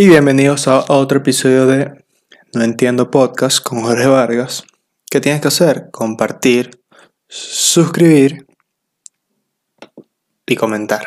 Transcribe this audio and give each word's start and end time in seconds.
Y 0.00 0.08
bienvenidos 0.08 0.66
a 0.66 0.86
otro 0.88 1.18
episodio 1.18 1.66
de 1.66 2.06
No 2.54 2.62
Entiendo 2.62 3.10
Podcast 3.10 3.62
con 3.62 3.82
Jorge 3.82 4.06
Vargas. 4.06 4.64
¿Qué 5.10 5.20
tienes 5.20 5.42
que 5.42 5.48
hacer? 5.48 5.90
Compartir, 5.90 6.82
suscribir 7.28 8.46
y 10.46 10.56
comentar. 10.56 11.04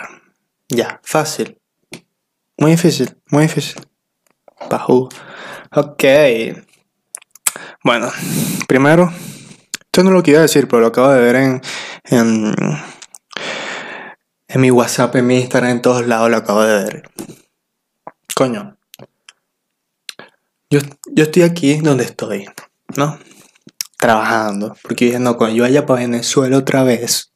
Ya, 0.69 1.01
fácil. 1.03 1.59
Muy 2.55 2.69
difícil, 2.69 3.17
muy 3.31 3.45
difícil. 3.45 3.81
Bajú. 4.69 5.09
Ok. 5.71 6.03
Bueno, 7.83 8.11
primero, 8.67 9.11
esto 9.85 10.03
no 10.03 10.11
lo 10.11 10.21
que 10.21 10.37
a 10.37 10.41
decir, 10.41 10.67
pero 10.67 10.81
lo 10.81 10.87
acabo 10.89 11.09
de 11.09 11.19
ver 11.19 11.35
en, 11.37 11.61
en, 12.03 12.53
en 14.49 14.61
mi 14.61 14.69
WhatsApp, 14.69 15.15
en 15.15 15.25
mi 15.25 15.39
Instagram, 15.39 15.71
en 15.71 15.81
todos 15.81 16.05
lados 16.05 16.29
lo 16.29 16.37
acabo 16.37 16.61
de 16.61 16.83
ver. 16.83 17.09
Coño. 18.35 18.77
Yo, 20.73 20.79
yo 21.11 21.25
estoy 21.25 21.43
aquí 21.43 21.77
donde 21.81 22.03
estoy, 22.03 22.47
¿no? 22.97 23.19
Trabajando. 23.99 24.75
Porque 24.81 25.05
dije, 25.05 25.19
no, 25.19 25.37
cuando 25.37 25.55
yo 25.55 25.65
vaya 25.65 25.85
para 25.85 25.99
Venezuela 25.99 26.57
otra 26.57 26.81
vez, 26.83 27.31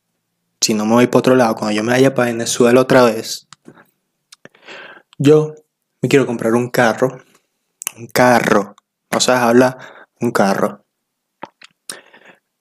si 0.59 0.73
no 0.73 0.88
me 0.88 0.94
voy 0.94 1.05
para 1.05 1.20
otro 1.20 1.36
lado, 1.36 1.54
cuando 1.54 1.76
yo 1.76 1.84
me 1.84 1.92
vaya 1.92 2.16
para 2.16 2.31
Venezuela 2.31 2.81
otra 2.81 3.04
vez, 3.04 3.48
yo 5.20 5.54
me 6.02 6.09
quiero 6.09 6.26
comprar 6.26 6.55
un 6.55 6.72
carro. 6.72 7.09
Un 7.95 8.08
carro. 8.08 8.76
O 9.16 9.20
sea, 9.20 9.48
habla 9.48 9.78
un 10.20 10.31
carro. 10.31 10.84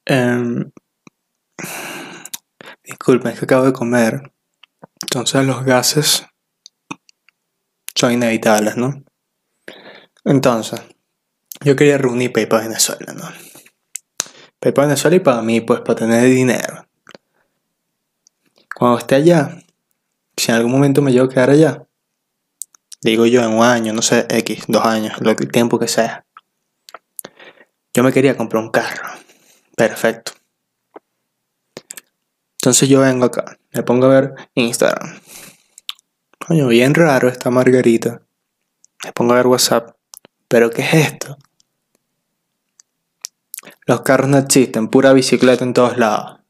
Em, 0.05 0.71
disculpen, 2.85 3.33
es 3.33 3.39
que 3.39 3.47
acabo 3.47 3.65
de 3.65 3.73
comer. 3.73 4.31
Entonces 5.01 5.47
los 5.47 5.65
gases 5.65 6.27
son 7.95 8.13
inevitables, 8.13 8.77
¿no? 8.77 9.06
Entonces, 10.27 10.81
yo 11.65 11.77
quería 11.77 11.99
reunir 11.99 12.33
para 12.33 12.65
Venezuela, 12.65 13.13
¿no? 13.13 13.31
Para 14.59 14.89
Venezuela 14.89 15.17
y 15.17 15.21
para 15.21 15.41
mí, 15.41 15.61
pues, 15.61 15.81
para 15.81 16.01
tener 16.01 16.25
dinero. 16.25 16.85
Cuando 18.75 18.99
esté 18.99 19.15
allá, 19.15 19.57
si 20.37 20.51
en 20.51 20.57
algún 20.57 20.73
momento 20.73 21.01
me 21.01 21.13
llevo 21.13 21.27
a 21.27 21.29
quedar 21.29 21.51
allá, 21.51 21.87
digo 23.03 23.25
yo 23.27 23.41
en 23.45 23.53
un 23.53 23.63
año, 23.63 23.93
no 23.93 24.03
sé, 24.03 24.27
X, 24.29 24.65
dos 24.67 24.85
años, 24.85 25.15
lo 25.21 25.35
que 25.37 25.45
el 25.45 25.53
tiempo 25.53 25.79
que 25.79 25.87
sea. 25.87 26.27
Yo 27.95 28.03
me 28.03 28.13
quería 28.13 28.37
comprar 28.37 28.65
un 28.65 28.71
carro. 28.71 29.09
Perfecto. 29.77 30.33
Entonces 32.59 32.89
yo 32.89 33.01
vengo 33.01 33.27
acá, 33.27 33.57
me 33.73 33.85
pongo 33.85 34.07
a 34.07 34.21
ver 34.21 34.35
Instagram. 34.55 35.21
Coño, 36.45 36.67
bien 36.67 36.95
raro 36.95 37.29
esta 37.29 37.49
Margarita. 37.49 38.23
Me 39.05 39.13
pongo 39.13 39.33
a 39.33 39.37
ver 39.37 39.47
WhatsApp. 39.47 39.96
¿Pero 40.49 40.71
qué 40.71 40.83
es 40.83 40.95
esto? 40.95 41.37
Los 43.87 44.03
carros 44.03 44.29
no 44.29 44.39
existen, 44.39 44.89
pura 44.89 45.13
bicicleta 45.13 45.65
en 45.65 45.73
todos 45.73 45.97
lados. 45.97 46.41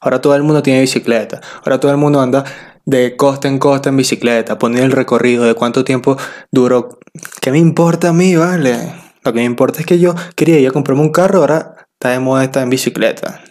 Ahora 0.00 0.20
todo 0.20 0.34
el 0.34 0.42
mundo 0.42 0.62
tiene 0.62 0.80
bicicleta. 0.80 1.40
Ahora 1.64 1.80
todo 1.80 1.90
el 1.90 1.96
mundo 1.96 2.20
anda 2.20 2.44
de 2.84 3.16
costa 3.16 3.48
en 3.48 3.58
costa 3.58 3.88
en 3.88 3.96
bicicleta, 3.96 4.58
poniendo 4.58 4.86
el 4.86 4.92
recorrido 4.92 5.44
de 5.44 5.54
cuánto 5.54 5.84
tiempo 5.84 6.16
duró. 6.50 7.00
¿Qué 7.40 7.50
me 7.50 7.58
importa 7.58 8.10
a 8.10 8.12
mí, 8.12 8.36
vale? 8.36 8.94
Lo 9.24 9.32
que 9.32 9.40
me 9.40 9.44
importa 9.44 9.80
es 9.80 9.86
que 9.86 9.98
yo 9.98 10.14
quería 10.36 10.60
ir 10.60 10.68
a 10.68 10.72
comprarme 10.72 11.02
un 11.02 11.10
carro, 11.10 11.40
ahora 11.40 11.88
está 11.92 12.10
de 12.10 12.20
moda 12.20 12.44
estar 12.44 12.62
en 12.62 12.70
bicicleta. 12.70 13.42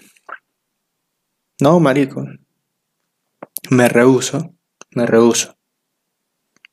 No, 1.60 1.80
marico. 1.80 2.24
Me 3.70 3.90
rehuso, 3.90 4.54
me 4.92 5.06
rehuso. 5.06 5.58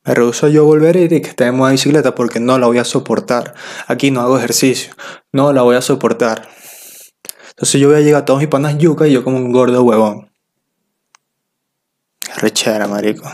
Me 0.05 0.13
rehuso 0.13 0.49
yo 0.49 0.65
volver 0.65 0.97
a 0.97 0.99
ir 0.99 1.13
y 1.13 1.21
que 1.21 1.29
esté 1.29 1.49
moda 1.51 1.71
bicicleta 1.71 2.13
porque 2.13 2.39
no 2.41 2.57
la 2.59 2.67
voy 2.67 2.77
a 2.77 2.83
soportar. 2.83 3.53
Aquí 3.87 4.11
no 4.11 4.21
hago 4.21 4.37
ejercicio, 4.37 4.93
no 5.31 5.53
la 5.53 5.61
voy 5.61 5.77
a 5.77 5.81
soportar. 5.81 6.49
Entonces 7.51 7.79
yo 7.79 7.87
voy 7.87 7.97
a 7.97 8.01
llegar 8.01 8.23
a 8.23 8.25
todos 8.25 8.39
mis 8.39 8.49
panas 8.49 8.77
yuca 8.77 9.07
y 9.07 9.13
yo 9.13 9.23
como 9.23 9.37
un 9.37 9.51
gordo 9.53 9.81
huevón. 9.83 10.29
Rechera, 12.37 12.87
marico. 12.87 13.31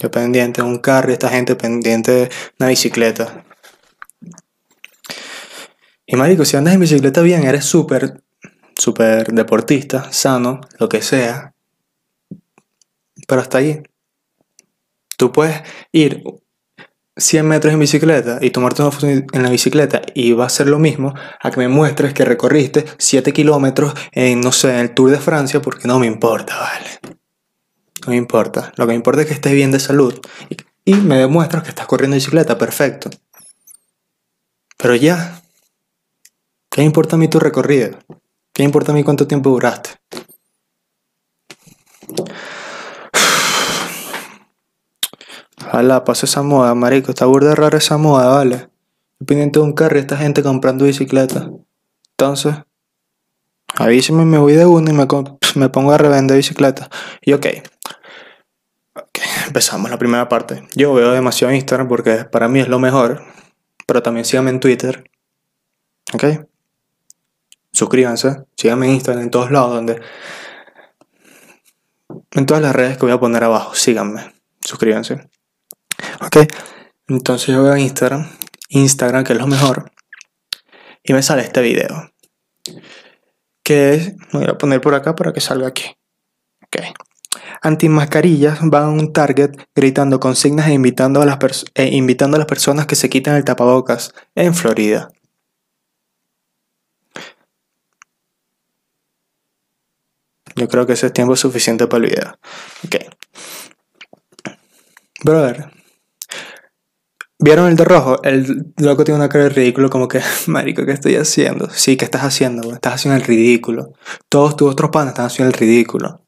Yo 0.00 0.10
pendiente 0.10 0.62
de 0.62 0.68
un 0.68 0.78
carro 0.78 1.10
y 1.10 1.14
esta 1.14 1.28
gente 1.28 1.56
pendiente 1.56 2.12
de 2.12 2.30
una 2.60 2.68
bicicleta. 2.68 3.44
Y 6.06 6.16
marico, 6.16 6.44
si 6.44 6.56
andas 6.56 6.74
en 6.74 6.80
bicicleta 6.80 7.22
bien, 7.22 7.44
eres 7.44 7.64
súper, 7.64 8.22
súper 8.76 9.32
deportista, 9.32 10.12
sano, 10.12 10.60
lo 10.78 10.88
que 10.88 11.02
sea. 11.02 11.54
Pero 13.26 13.40
hasta 13.40 13.58
ahí. 13.58 13.82
Tú 15.22 15.30
puedes 15.30 15.62
ir 15.92 16.24
100 17.16 17.46
metros 17.46 17.72
en 17.72 17.78
bicicleta 17.78 18.38
y 18.40 18.50
tomarte 18.50 18.82
una 18.82 18.90
foto 18.90 19.06
en 19.06 19.42
la 19.44 19.50
bicicleta 19.50 20.02
y 20.16 20.32
va 20.32 20.46
a 20.46 20.48
ser 20.48 20.66
lo 20.66 20.80
mismo 20.80 21.14
a 21.40 21.52
que 21.52 21.58
me 21.58 21.68
muestres 21.68 22.12
que 22.12 22.24
recorriste 22.24 22.86
7 22.98 23.32
kilómetros 23.32 23.94
en, 24.10 24.40
no 24.40 24.50
sé, 24.50 24.70
en 24.70 24.80
el 24.80 24.94
Tour 24.94 25.12
de 25.12 25.20
Francia 25.20 25.62
porque 25.62 25.86
no 25.86 26.00
me 26.00 26.08
importa, 26.08 26.58
vale. 26.58 27.18
No 28.04 28.08
me 28.08 28.16
importa. 28.16 28.72
Lo 28.74 28.84
que 28.84 28.88
me 28.88 28.94
importa 28.96 29.20
es 29.20 29.28
que 29.28 29.34
estés 29.34 29.52
bien 29.52 29.70
de 29.70 29.78
salud 29.78 30.20
y, 30.84 30.94
me 30.94 31.18
demuestras 31.18 31.62
que 31.62 31.68
estás 31.68 31.86
corriendo 31.86 32.16
en 32.16 32.18
bicicleta, 32.18 32.58
perfecto. 32.58 33.08
Pero 34.76 34.96
ya, 34.96 35.40
¿qué 36.68 36.82
importa 36.82 37.14
a 37.14 37.18
mí 37.20 37.28
tu 37.28 37.38
recorrido? 37.38 37.96
¿Qué 38.52 38.64
importa 38.64 38.90
a 38.90 38.94
mí 38.96 39.04
cuánto 39.04 39.28
tiempo 39.28 39.50
duraste? 39.50 39.90
Ojalá 45.72 46.04
pase 46.04 46.26
esa 46.26 46.42
moda, 46.42 46.74
marico. 46.74 47.12
Está 47.12 47.24
burda 47.24 47.54
rara 47.54 47.78
esa 47.78 47.96
moda, 47.96 48.28
vale. 48.28 48.68
Pendiente 49.26 49.58
de 49.58 49.64
un 49.64 49.72
carro 49.72 49.98
esta 49.98 50.18
gente 50.18 50.42
comprando 50.42 50.84
bicicleta. 50.84 51.50
Entonces, 52.10 52.56
avísame, 53.76 54.26
me 54.26 54.36
voy 54.36 54.52
de 54.52 54.66
uno 54.66 54.90
y 54.90 54.92
me, 54.92 55.06
me 55.54 55.68
pongo 55.70 55.92
a 55.92 55.96
revender 55.96 56.36
bicicleta. 56.36 56.90
Y 57.22 57.32
ok. 57.32 57.46
Ok, 58.96 59.18
empezamos 59.46 59.90
la 59.90 59.96
primera 59.96 60.28
parte. 60.28 60.68
Yo 60.74 60.92
veo 60.92 61.12
demasiado 61.12 61.54
Instagram 61.54 61.88
porque 61.88 62.26
para 62.26 62.48
mí 62.48 62.60
es 62.60 62.68
lo 62.68 62.78
mejor. 62.78 63.22
Pero 63.86 64.02
también 64.02 64.26
síganme 64.26 64.50
en 64.50 64.60
Twitter. 64.60 65.10
Ok. 66.12 66.24
Suscríbanse. 67.72 68.44
Síganme 68.58 68.88
en 68.88 68.92
Instagram 68.92 69.24
en 69.24 69.30
todos 69.30 69.50
lados 69.50 69.72
donde. 69.72 70.02
En 72.32 72.44
todas 72.44 72.62
las 72.62 72.76
redes 72.76 72.98
que 72.98 73.06
voy 73.06 73.12
a 73.12 73.18
poner 73.18 73.42
abajo. 73.42 73.74
Síganme. 73.74 74.34
Suscríbanse. 74.60 75.30
Ok, 76.24 76.36
entonces 77.08 77.48
yo 77.48 77.64
veo 77.64 77.76
Instagram, 77.76 78.30
Instagram 78.68 79.24
que 79.24 79.32
es 79.32 79.38
lo 79.40 79.48
mejor, 79.48 79.90
y 81.02 81.12
me 81.12 81.22
sale 81.22 81.42
este 81.42 81.60
video. 81.62 82.12
Que 83.64 83.94
es, 83.94 84.16
voy 84.32 84.44
a 84.44 84.56
poner 84.56 84.80
por 84.80 84.94
acá 84.94 85.16
para 85.16 85.32
que 85.32 85.40
salga 85.40 85.66
aquí. 85.66 85.96
Ok. 86.64 86.76
Antimascarillas 87.62 88.60
van 88.62 88.84
a 88.84 88.88
un 88.88 89.12
Target 89.12 89.52
gritando 89.74 90.20
consignas 90.20 90.68
e 90.68 90.74
invitando 90.74 91.22
a, 91.22 91.26
las 91.26 91.64
e 91.74 91.86
invitando 91.88 92.36
a 92.36 92.38
las 92.38 92.46
personas 92.46 92.86
que 92.86 92.96
se 92.96 93.10
quiten 93.10 93.34
el 93.34 93.44
tapabocas 93.44 94.14
en 94.36 94.54
Florida. 94.54 95.10
Yo 100.54 100.68
creo 100.68 100.86
que 100.86 100.92
ese 100.92 101.06
es 101.06 101.12
tiempo 101.12 101.34
suficiente 101.34 101.86
para 101.86 102.04
el 102.04 102.10
video. 102.10 102.38
Ok. 102.84 102.96
Brother, 105.24 105.81
¿Vieron 107.44 107.66
el 107.66 107.74
de 107.74 107.84
rojo? 107.84 108.22
El 108.22 108.72
loco 108.76 109.02
tiene 109.02 109.18
una 109.18 109.28
cara 109.28 109.44
de 109.44 109.50
ridículo 109.50 109.90
como 109.90 110.06
que, 110.06 110.20
marico, 110.46 110.86
¿qué 110.86 110.92
estoy 110.92 111.16
haciendo? 111.16 111.68
Sí, 111.70 111.96
¿qué 111.96 112.04
estás 112.04 112.22
haciendo? 112.22 112.72
Estás 112.72 112.94
haciendo 112.94 113.16
el 113.16 113.24
ridículo. 113.26 113.94
Todos 114.28 114.54
tus 114.54 114.70
otros 114.70 114.92
panas 114.92 115.08
están 115.08 115.26
haciendo 115.26 115.52
el 115.52 115.58
ridículo. 115.58 116.24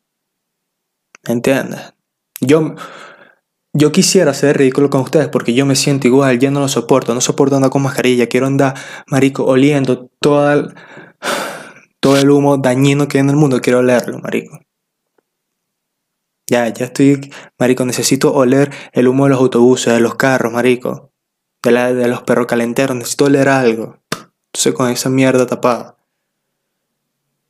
¿Me 1.25 1.35
entiendes? 1.35 1.95
Yo, 2.41 2.75
yo 3.73 3.93
quisiera 3.93 4.33
hacer 4.33 4.51
el 4.51 4.55
ridículo 4.57 4.91
con 4.91 5.03
ustedes 5.03 5.29
porque 5.29 5.55
yo 5.55 5.65
me 5.67 5.77
siento 5.77 6.09
igual, 6.09 6.41
ya 6.41 6.51
no 6.51 6.59
lo 6.59 6.69
soporto, 6.69 7.15
no 7.15 7.21
soporto 7.21 7.55
andar 7.55 7.71
con 7.71 7.83
mascarilla, 7.83 8.27
quiero 8.27 8.49
andar, 8.49 8.75
marico, 9.07 9.45
oliendo 9.45 10.11
todo 10.21 10.53
el, 10.53 10.75
todo 12.01 12.19
el 12.19 12.29
humo 12.29 12.57
dañino 12.57 13.07
que 13.07 13.19
hay 13.19 13.23
en 13.23 13.31
el 13.31 13.37
mundo, 13.37 13.61
quiero 13.61 13.79
olerlo, 13.79 14.19
marico. 14.19 14.59
Ya, 16.47 16.69
ya 16.69 16.87
estoy, 16.87 17.33
marico, 17.59 17.85
necesito 17.87 18.33
oler 18.35 18.71
el 18.93 19.09
humo 19.09 19.25
de 19.25 19.31
los 19.31 19.41
autobuses, 19.41 19.95
de 19.95 20.01
los 20.01 20.17
carros, 20.17 20.53
marico. 20.53 21.13
De, 21.63 21.71
la, 21.71 21.93
de 21.93 22.09
los 22.09 22.23
perros 22.23 22.47
calenteros, 22.47 22.97
necesito 22.97 23.25
oler 23.25 23.49
algo. 23.49 23.99
Entonces 24.53 24.75
con 24.75 24.91
esa 24.91 25.09
mierda 25.09 25.47
tapada. 25.47 25.97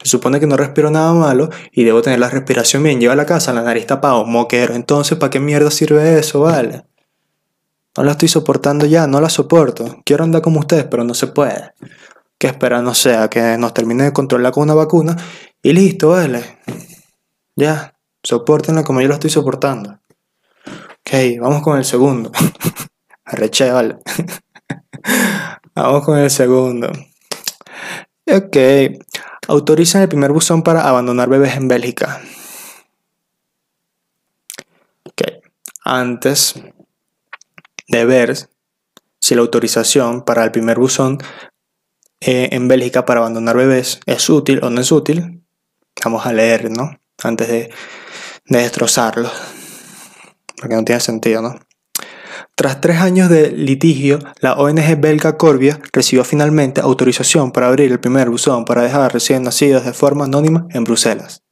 Se 0.02 0.10
supone 0.10 0.38
que 0.38 0.46
no 0.46 0.56
respiro 0.56 0.90
nada 0.90 1.12
malo 1.12 1.50
y 1.72 1.84
debo 1.84 2.02
tener 2.02 2.18
la 2.18 2.28
respiración 2.28 2.82
bien. 2.82 3.00
Lleva 3.00 3.14
a 3.14 3.16
la 3.16 3.26
casa, 3.26 3.52
la 3.52 3.62
nariz 3.62 3.86
tapada, 3.86 4.22
moquero. 4.24 4.74
Entonces, 4.74 5.18
¿para 5.18 5.30
qué 5.30 5.40
mierda 5.40 5.70
sirve 5.70 6.18
eso, 6.18 6.40
vale? 6.40 6.84
No 7.96 8.04
la 8.04 8.12
estoy 8.12 8.28
soportando 8.28 8.86
ya, 8.86 9.06
no 9.06 9.20
la 9.20 9.28
soporto. 9.28 10.02
Quiero 10.04 10.24
andar 10.24 10.42
como 10.42 10.60
ustedes, 10.60 10.84
pero 10.84 11.04
no 11.04 11.14
se 11.14 11.28
puede. 11.28 11.72
Que 12.38 12.48
espera, 12.48 12.82
no 12.82 12.94
sé, 12.94 13.16
a 13.16 13.28
que 13.28 13.56
nos 13.56 13.72
termine 13.72 14.04
de 14.04 14.12
controlar 14.12 14.52
con 14.52 14.64
una 14.64 14.74
vacuna 14.74 15.16
y 15.62 15.72
listo, 15.72 16.10
vale. 16.10 16.58
Ya, 17.56 17.93
Sopórtenlo 18.24 18.82
como 18.82 19.00
yo 19.02 19.08
lo 19.08 19.14
estoy 19.14 19.30
soportando. 19.30 20.00
Ok, 20.66 21.38
vamos 21.40 21.62
con 21.62 21.78
el 21.78 21.84
segundo. 21.84 22.32
Arreché, 23.24 23.70
vale. 23.70 23.98
Vamos 25.74 26.04
con 26.04 26.18
el 26.18 26.30
segundo. 26.30 26.90
Ok. 28.26 28.56
Autorizan 29.48 30.02
el 30.02 30.08
primer 30.08 30.32
buzón 30.32 30.62
para 30.62 30.88
abandonar 30.88 31.28
bebés 31.28 31.56
en 31.56 31.68
Bélgica. 31.68 32.22
Ok. 35.04 35.22
Antes 35.84 36.54
de 37.88 38.04
ver 38.04 38.34
si 39.20 39.34
la 39.34 39.40
autorización 39.42 40.24
para 40.24 40.44
el 40.44 40.52
primer 40.52 40.78
buzón 40.78 41.18
eh, 42.20 42.50
en 42.52 42.68
Bélgica 42.68 43.04
para 43.04 43.20
abandonar 43.20 43.56
bebés 43.56 44.00
es 44.06 44.30
útil 44.30 44.60
o 44.62 44.70
no 44.70 44.80
es 44.80 44.92
útil, 44.92 45.42
vamos 46.02 46.24
a 46.24 46.32
leer, 46.32 46.70
¿no? 46.70 46.98
Antes 47.22 47.48
de, 47.48 47.70
de 48.46 48.58
destrozarlo. 48.58 49.30
Porque 50.60 50.74
no 50.74 50.84
tiene 50.84 51.00
sentido, 51.00 51.42
¿no? 51.42 51.58
Tras 52.56 52.80
tres 52.80 52.98
años 52.98 53.28
de 53.30 53.50
litigio, 53.50 54.20
la 54.40 54.54
ONG 54.54 55.00
belga 55.00 55.36
Corbia 55.36 55.80
recibió 55.92 56.24
finalmente 56.24 56.80
autorización 56.80 57.50
para 57.50 57.66
abrir 57.66 57.90
el 57.90 57.98
primer 57.98 58.30
buzón 58.30 58.64
para 58.64 58.82
dejar 58.82 59.12
recién 59.12 59.42
nacidos 59.42 59.84
de 59.84 59.92
forma 59.92 60.26
anónima 60.26 60.66
en 60.70 60.84
Bruselas. 60.84 61.42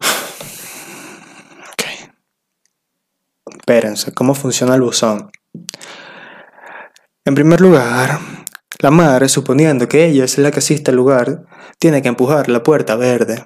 Ok. 1.72 1.84
Espérense, 3.58 4.12
¿cómo 4.12 4.34
funciona 4.34 4.74
el 4.74 4.82
buzón? 4.82 5.30
En 7.24 7.34
primer 7.34 7.60
lugar, 7.60 8.20
la 8.80 8.90
madre, 8.90 9.30
suponiendo 9.30 9.88
que 9.88 10.04
ella 10.04 10.24
es 10.24 10.36
la 10.36 10.50
que 10.50 10.58
asiste 10.58 10.90
al 10.90 10.96
lugar, 10.96 11.46
tiene 11.78 12.02
que 12.02 12.08
empujar 12.08 12.50
la 12.50 12.62
puerta 12.62 12.96
verde. 12.96 13.42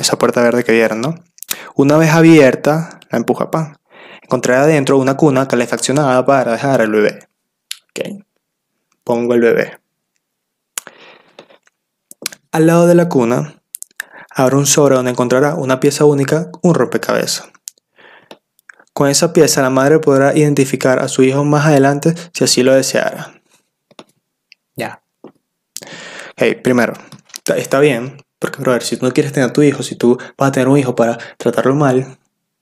Esa 0.00 0.18
puerta 0.18 0.42
verde 0.42 0.64
que 0.64 0.72
vieron, 0.72 1.00
¿no? 1.00 1.14
Una 1.74 1.96
vez 1.96 2.10
abierta, 2.10 3.00
la 3.10 3.18
empuja 3.18 3.50
pan 3.50 3.76
encontraré 4.26 4.60
adentro 4.60 4.98
una 4.98 5.16
cuna 5.16 5.46
calefaccionada 5.46 6.26
para 6.26 6.52
dejar 6.52 6.80
al 6.80 6.90
bebé. 6.90 7.28
Ok. 7.90 8.24
Pongo 9.04 9.34
el 9.34 9.40
bebé. 9.40 9.78
Al 12.50 12.66
lado 12.66 12.88
de 12.88 12.96
la 12.96 13.08
cuna, 13.08 13.62
abro 14.30 14.58
un 14.58 14.66
sobre 14.66 14.96
donde 14.96 15.12
encontrará 15.12 15.54
una 15.54 15.78
pieza 15.78 16.04
única, 16.04 16.50
un 16.62 16.74
rompecabezas. 16.74 17.48
Con 18.92 19.08
esa 19.08 19.32
pieza 19.32 19.62
la 19.62 19.70
madre 19.70 20.00
podrá 20.00 20.36
identificar 20.36 20.98
a 20.98 21.08
su 21.08 21.22
hijo 21.22 21.44
más 21.44 21.66
adelante 21.66 22.14
si 22.32 22.42
así 22.42 22.64
lo 22.64 22.74
deseara. 22.74 23.40
Ya. 24.74 25.02
Ok, 26.32 26.62
primero, 26.64 26.94
está 27.54 27.78
bien, 27.78 28.16
porque, 28.38 28.60
brother, 28.60 28.82
si 28.82 28.96
tú 28.96 29.06
no 29.06 29.12
quieres 29.12 29.32
tener 29.32 29.48
a 29.48 29.52
tu 29.52 29.62
hijo, 29.62 29.82
si 29.82 29.96
tú 29.96 30.18
vas 30.36 30.48
a 30.48 30.52
tener 30.52 30.68
un 30.68 30.78
hijo 30.78 30.94
para 30.94 31.18
tratarlo 31.38 31.74
mal, 31.74 32.18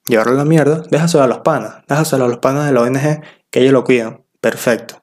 llevarlo 0.06 0.32
a 0.32 0.36
la 0.36 0.44
mierda, 0.44 0.82
déjaselo 0.90 1.24
a 1.24 1.26
los 1.26 1.38
panas, 1.38 1.84
déjaselo 1.88 2.24
a 2.24 2.28
los 2.28 2.38
panas 2.38 2.66
de 2.66 2.72
la 2.72 2.82
ONG 2.82 3.22
que 3.50 3.60
ellos 3.60 3.72
lo 3.72 3.84
cuidan. 3.84 4.24
Perfecto. 4.40 5.02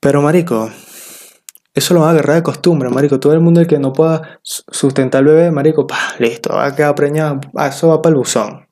Pero 0.00 0.20
marico, 0.20 0.70
eso 1.74 1.94
lo 1.94 2.00
va 2.00 2.08
a 2.08 2.10
agarrar 2.10 2.36
de 2.36 2.42
costumbre, 2.42 2.88
marico. 2.90 3.18
Todo 3.18 3.32
el 3.32 3.40
mundo 3.40 3.60
el 3.60 3.66
que 3.66 3.78
no 3.78 3.92
pueda 3.92 4.40
sustentar 4.42 5.20
al 5.20 5.26
bebé, 5.26 5.50
marico, 5.50 5.86
pa, 5.86 5.98
listo, 6.18 6.54
va 6.54 6.66
a 6.66 6.76
quedar 6.76 6.94
preñado, 6.94 7.40
ah, 7.54 7.68
eso 7.68 7.88
va 7.88 8.02
para 8.02 8.12
el 8.12 8.16
buzón. 8.18 8.68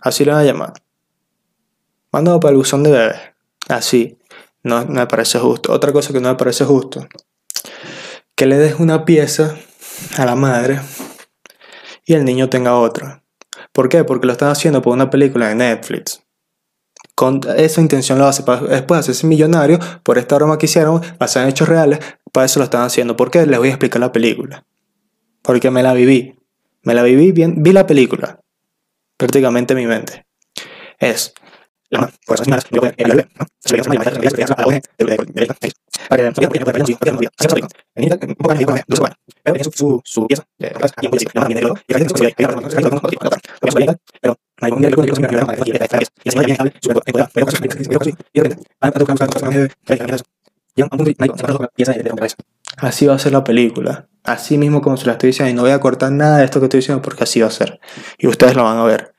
Así 0.00 0.24
le 0.24 0.32
van 0.32 0.40
a 0.40 0.44
llamar. 0.44 0.72
Mándalo 2.12 2.38
para 2.38 2.52
el 2.52 2.58
buzón 2.58 2.82
de 2.84 2.90
bebé. 2.92 3.16
Así. 3.68 4.18
No 4.62 4.84
me 4.84 5.06
parece 5.06 5.38
justo. 5.38 5.72
Otra 5.72 5.92
cosa 5.92 6.12
que 6.12 6.20
no 6.20 6.28
me 6.28 6.34
parece 6.34 6.64
justo. 6.64 7.06
Que 8.36 8.46
le 8.46 8.58
des 8.58 8.78
una 8.78 9.04
pieza 9.04 9.56
a 10.18 10.26
la 10.26 10.36
madre 10.36 10.80
y 12.04 12.14
el 12.14 12.24
niño 12.24 12.48
tenga 12.50 12.76
otra. 12.76 13.24
¿Por 13.72 13.88
qué? 13.88 14.04
Porque 14.04 14.26
lo 14.26 14.32
están 14.32 14.50
haciendo 14.50 14.82
por 14.82 14.92
una 14.92 15.10
película 15.10 15.48
de 15.48 15.54
Netflix. 15.54 16.22
Con 17.14 17.40
esa 17.56 17.80
intención 17.80 18.18
lo 18.18 18.26
hace 18.26 18.42
para 18.42 18.60
después 18.60 19.00
hacerse 19.00 19.26
millonario 19.26 19.78
por 20.02 20.18
esta 20.18 20.36
broma 20.36 20.58
que 20.58 20.66
hicieron, 20.66 21.00
basada 21.18 21.46
en 21.46 21.50
hechos 21.50 21.66
reales, 21.66 21.98
para 22.30 22.44
eso 22.44 22.60
lo 22.60 22.64
están 22.64 22.82
haciendo. 22.82 23.16
¿Por 23.16 23.30
qué? 23.30 23.46
Les 23.46 23.58
voy 23.58 23.68
a 23.68 23.72
explicar 23.72 24.00
la 24.00 24.12
película. 24.12 24.66
Porque 25.40 25.70
me 25.70 25.82
la 25.82 25.94
viví. 25.94 26.38
Me 26.82 26.92
la 26.92 27.02
viví 27.02 27.32
bien, 27.32 27.62
vi 27.62 27.72
la 27.72 27.86
película. 27.86 28.40
Prácticamente 29.16 29.72
en 29.72 29.78
mi 29.78 29.86
mente. 29.86 30.26
Es 30.98 31.32
la 31.90 32.10
pues 32.26 32.40
así 32.40 32.50
yo 32.70 32.80
el 32.96 33.10
bebé, 33.10 33.28
¿no? 33.38 33.46
Se 33.60 33.76
veía 33.76 33.86
más 33.88 34.06
la 34.06 34.12
la 34.12 34.20
para 36.08 36.32
que 36.32 36.40
que 36.40 36.48
podía 36.48 36.64
podía 36.64 36.96
hacer 37.38 37.58
eso. 37.58 37.68
En 37.94 38.04
un 38.04 38.10
bueno. 38.98 39.14
Pero 39.42 39.54
de 40.58 40.66
atrás 40.66 40.92
poco 40.92 41.16
de 41.16 41.26
la 41.62 41.74
se 42.16 42.34
era 42.38 42.54
no 42.54 42.70
sé 42.70 42.82
cómo 42.82 43.00
tipo 43.08 43.28
pero 44.22 44.36
que 45.06 45.14
se 45.14 45.20
me 45.20 45.28
y 46.24 46.30
se 46.30 46.30
su 46.30 46.38
que 47.80 47.96
así 47.96 48.14
y 48.32 48.40
tocar 48.92 49.16
cosas 49.16 49.42
que 51.58 51.68
pieza 51.74 51.92
de 51.92 52.02
de 52.02 52.10
Así 52.78 53.06
va 53.06 53.14
a 53.14 53.18
ser 53.18 53.32
la 53.32 53.44
película. 53.44 54.08
Así 54.22 54.58
mismo 54.58 54.82
como 54.82 54.96
se 54.96 55.06
la 55.06 55.12
estoy 55.12 55.28
diciendo. 55.28 55.50
Y 55.50 55.54
no 55.54 55.62
voy 55.62 55.70
a 55.70 55.80
cortar 55.80 56.12
nada 56.12 56.38
de 56.38 56.44
esto 56.44 56.60
que 56.60 56.66
estoy 56.66 56.80
diciendo 56.80 57.02
porque 57.02 57.24
así 57.24 57.40
va 57.40 57.46
a 57.46 57.50
ser. 57.50 57.80
Y 58.18 58.26
ustedes 58.26 58.54
lo 58.54 58.64
van 58.64 58.78
a 58.78 58.84
ver. 58.84 59.14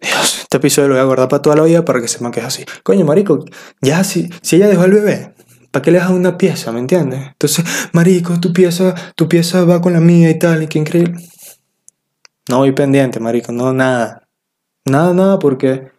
Dios, 0.00 0.40
este 0.42 0.58
episodio 0.58 0.88
lo 0.88 0.94
voy 0.94 1.02
a 1.02 1.06
guardar 1.06 1.28
para 1.28 1.42
toda 1.42 1.56
la 1.56 1.62
vida 1.64 1.84
para 1.84 2.00
que 2.00 2.08
sepan 2.08 2.32
que 2.32 2.40
es 2.40 2.46
así. 2.46 2.64
Coño, 2.82 3.04
marico, 3.04 3.44
ya 3.80 4.04
si, 4.04 4.28
si 4.42 4.56
ella 4.56 4.68
dejó 4.68 4.82
al 4.82 4.92
bebé, 4.92 5.34
¿para 5.70 5.82
qué 5.82 5.90
le 5.90 5.98
das 5.98 6.10
una 6.10 6.36
pieza, 6.36 6.72
me 6.72 6.80
entiendes? 6.80 7.20
Entonces, 7.28 7.64
marico, 7.92 8.38
tu 8.40 8.52
pieza, 8.52 8.94
tu 9.14 9.28
pieza 9.28 9.64
va 9.64 9.80
con 9.80 9.92
la 9.92 10.00
mía 10.00 10.30
y 10.30 10.38
tal, 10.38 10.62
y 10.62 10.66
qué 10.66 10.78
increíble. 10.78 11.22
No 12.48 12.58
voy 12.58 12.72
pendiente, 12.72 13.20
marico, 13.20 13.52
no, 13.52 13.72
nada. 13.72 14.28
Nada, 14.84 15.14
nada, 15.14 15.38
porque... 15.38 15.90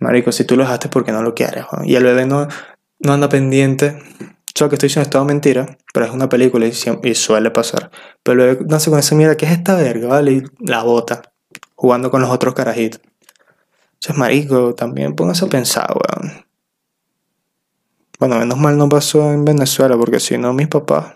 Marico, 0.00 0.32
si 0.32 0.44
tú 0.44 0.56
lo 0.56 0.64
dejaste 0.64 0.88
porque 0.88 1.12
no 1.12 1.22
lo 1.22 1.34
quieres, 1.34 1.64
y 1.84 1.94
el 1.94 2.02
bebé 2.02 2.26
no, 2.26 2.48
no 2.98 3.12
anda 3.12 3.28
pendiente. 3.28 3.98
Yo 4.54 4.68
que 4.68 4.74
estoy 4.74 4.88
diciendo 4.88 5.04
es 5.04 5.10
todo 5.10 5.24
mentira, 5.24 5.78
pero 5.94 6.06
es 6.06 6.12
una 6.12 6.28
película 6.28 6.66
y, 6.66 7.14
suele 7.14 7.50
pasar. 7.52 7.90
Pero 8.22 8.42
el 8.42 8.56
bebé 8.56 8.66
nace 8.68 8.90
con 8.90 8.98
esa 8.98 9.14
mierda, 9.14 9.36
¿qué 9.36 9.46
es 9.46 9.52
esta 9.52 9.76
verga? 9.76 10.08
¿Vale? 10.08 10.32
Y 10.32 10.42
la 10.58 10.82
bota 10.82 11.31
jugando 11.82 12.12
con 12.12 12.22
los 12.22 12.30
otros 12.30 12.54
carajitos. 12.54 13.00
Entonces, 13.94 14.16
marico, 14.16 14.72
también 14.72 15.16
póngase 15.16 15.46
a 15.46 15.48
pensar, 15.48 15.90
weón. 15.90 16.46
Bueno, 18.20 18.38
menos 18.38 18.56
mal 18.56 18.78
no 18.78 18.88
pasó 18.88 19.32
en 19.32 19.44
Venezuela, 19.44 19.96
porque 19.96 20.20
si 20.20 20.38
no, 20.38 20.52
mis 20.52 20.68
papás 20.68 21.14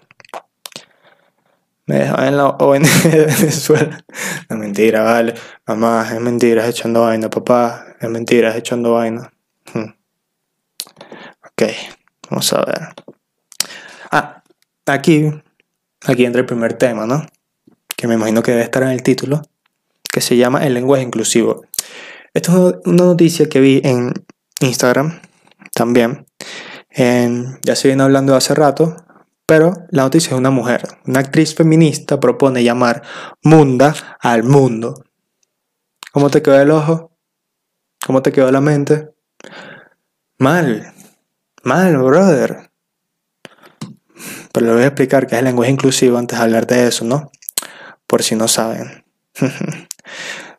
me 1.87 1.99
dejaban 2.01 2.27
en 2.27 2.37
la 2.37 2.49
ONG 2.49 2.83
de 3.05 3.27
Venezuela. 3.39 4.05
No, 4.51 4.57
mentira, 4.57 5.03
vale. 5.03 5.35
Mamá, 5.69 6.05
es 6.13 6.21
mentira, 6.21 6.65
es 6.65 6.71
echando 6.71 7.03
vaina. 7.03 7.31
Papá, 7.31 7.87
es 8.01 8.11
mentira, 8.11 8.51
es 8.51 8.57
echando 8.57 8.95
vaina. 8.95 9.33
Hmm. 9.73 9.95
Ok, 11.45 11.63
vamos 12.29 12.53
a 12.53 12.65
ver. 12.65 12.89
Ah, 14.11 14.43
aquí, 14.87 15.31
aquí 16.05 16.25
entra 16.25 16.41
el 16.41 16.47
primer 16.47 16.73
tema, 16.73 17.07
¿no? 17.07 17.25
Que 17.97 18.09
me 18.09 18.15
imagino 18.15 18.43
que 18.43 18.51
debe 18.51 18.65
estar 18.65 18.83
en 18.83 18.89
el 18.89 19.05
título 19.05 19.43
que 20.17 20.23
se 20.23 20.39
llama 20.39 20.65
El 20.65 20.73
lenguaje 20.73 21.03
inclusivo. 21.03 21.67
Esto 22.33 22.71
es 22.71 22.77
una 22.87 23.05
noticia 23.05 23.51
que 23.51 23.61
vi 23.61 23.83
en 23.85 24.15
Instagram 24.61 25.21
también. 25.75 26.25
ya 26.91 27.77
se 27.77 27.89
viene 27.89 28.03
hablando 28.03 28.35
hace 28.35 28.55
rato, 28.55 28.97
pero 29.45 29.75
la 29.91 30.05
noticia 30.05 30.31
es 30.31 30.39
una 30.39 30.49
mujer. 30.49 30.89
Una 31.05 31.21
actriz 31.21 31.55
feminista 31.55 32.19
propone 32.19 32.65
llamar 32.65 33.03
Munda 33.43 33.95
al 34.19 34.43
mundo. 34.43 35.05
¿Cómo 36.13 36.31
te 36.31 36.41
quedó 36.41 36.59
el 36.63 36.71
ojo? 36.71 37.13
¿Cómo 38.07 38.23
te 38.23 38.33
quedó 38.33 38.51
la 38.51 38.63
mente? 38.63 39.11
Mal. 40.39 40.95
Mal, 41.63 41.95
brother. 41.99 42.71
Pero 44.55 44.67
le 44.67 44.73
voy 44.73 44.83
a 44.85 44.87
explicar 44.87 45.27
qué 45.27 45.35
es 45.35 45.41
el 45.41 45.45
lenguaje 45.45 45.73
inclusivo 45.73 46.17
antes 46.17 46.39
de 46.39 46.43
hablar 46.43 46.67
de 46.67 46.89
eso, 46.89 47.05
¿no? 47.05 47.31
Por 48.07 48.23
si 48.23 48.35
no 48.35 48.49
saben. 48.49 49.05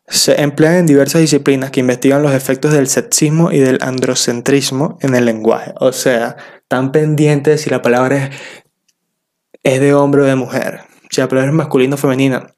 Se 0.06 0.40
emplean 0.40 0.74
en 0.74 0.86
diversas 0.86 1.20
disciplinas 1.20 1.70
que 1.70 1.80
investigan 1.80 2.22
los 2.22 2.32
efectos 2.32 2.72
del 2.72 2.88
sexismo 2.88 3.52
y 3.52 3.58
del 3.58 3.78
androcentrismo 3.82 4.98
en 5.02 5.14
el 5.14 5.26
lenguaje. 5.26 5.74
O 5.80 5.92
sea, 5.92 6.36
están 6.62 6.92
pendientes 6.92 7.62
si 7.62 7.70
la 7.70 7.82
palabra 7.82 8.30
es, 9.62 9.80
de 9.80 9.94
hombre 9.94 10.22
o 10.22 10.24
de 10.24 10.34
mujer. 10.34 10.80
Si 11.10 11.20
la 11.20 11.28
palabra 11.28 11.50
es 11.50 11.56
masculina 11.56 11.94
o 11.94 11.98
femenina. 11.98 12.54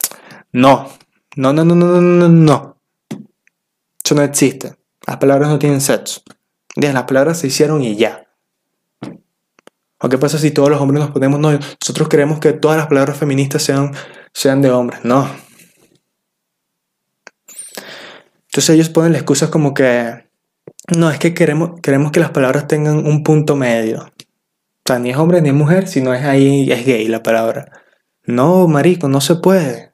No. 0.52 0.88
No, 1.36 1.52
no, 1.52 1.64
no, 1.64 1.74
no, 1.74 2.00
no, 2.00 2.28
no. 2.28 2.76
Eso 4.04 4.14
no 4.14 4.22
existe. 4.22 4.74
Las 5.06 5.16
palabras 5.16 5.48
no 5.48 5.58
tienen 5.58 5.80
sexo. 5.80 6.22
Las 6.76 7.04
palabras 7.04 7.38
se 7.38 7.48
hicieron 7.48 7.82
y 7.82 7.96
ya. 7.96 8.26
¿O 10.02 10.08
qué 10.08 10.18
pasa 10.18 10.38
si 10.38 10.50
todos 10.50 10.70
los 10.70 10.80
hombres 10.80 11.00
nos 11.00 11.10
ponemos, 11.10 11.38
no, 11.38 11.52
nosotros 11.52 12.08
queremos 12.08 12.38
que 12.38 12.52
todas 12.54 12.78
las 12.78 12.86
palabras 12.86 13.18
feministas 13.18 13.62
sean, 13.62 13.92
sean 14.32 14.62
de 14.62 14.70
hombres? 14.70 15.00
No, 15.04 15.28
entonces 18.50 18.74
ellos 18.74 18.88
ponen 18.88 19.14
excusas 19.14 19.48
como 19.48 19.74
que, 19.74 20.28
no, 20.96 21.08
es 21.08 21.20
que 21.20 21.34
queremos, 21.34 21.80
queremos 21.80 22.10
que 22.10 22.18
las 22.18 22.30
palabras 22.30 22.66
tengan 22.66 23.06
un 23.06 23.22
punto 23.22 23.54
medio. 23.54 24.00
O 24.02 24.82
sea, 24.84 24.98
ni 24.98 25.10
es 25.10 25.16
hombre 25.16 25.40
ni 25.40 25.50
es 25.50 25.54
mujer, 25.54 25.86
sino 25.86 26.12
es 26.12 26.24
ahí, 26.24 26.70
es 26.70 26.84
gay 26.84 27.06
la 27.06 27.22
palabra. 27.22 27.70
No, 28.24 28.66
marico, 28.66 29.08
no 29.08 29.20
se 29.20 29.36
puede. 29.36 29.92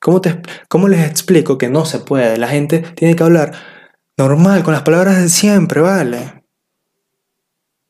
¿Cómo, 0.00 0.20
te, 0.20 0.42
¿Cómo 0.68 0.88
les 0.88 1.06
explico 1.08 1.56
que 1.56 1.68
no 1.68 1.84
se 1.84 2.00
puede? 2.00 2.36
La 2.36 2.48
gente 2.48 2.80
tiene 2.96 3.14
que 3.14 3.22
hablar 3.22 3.52
normal, 4.16 4.64
con 4.64 4.74
las 4.74 4.82
palabras 4.82 5.22
de 5.22 5.28
siempre, 5.28 5.80
¿vale? 5.80 6.42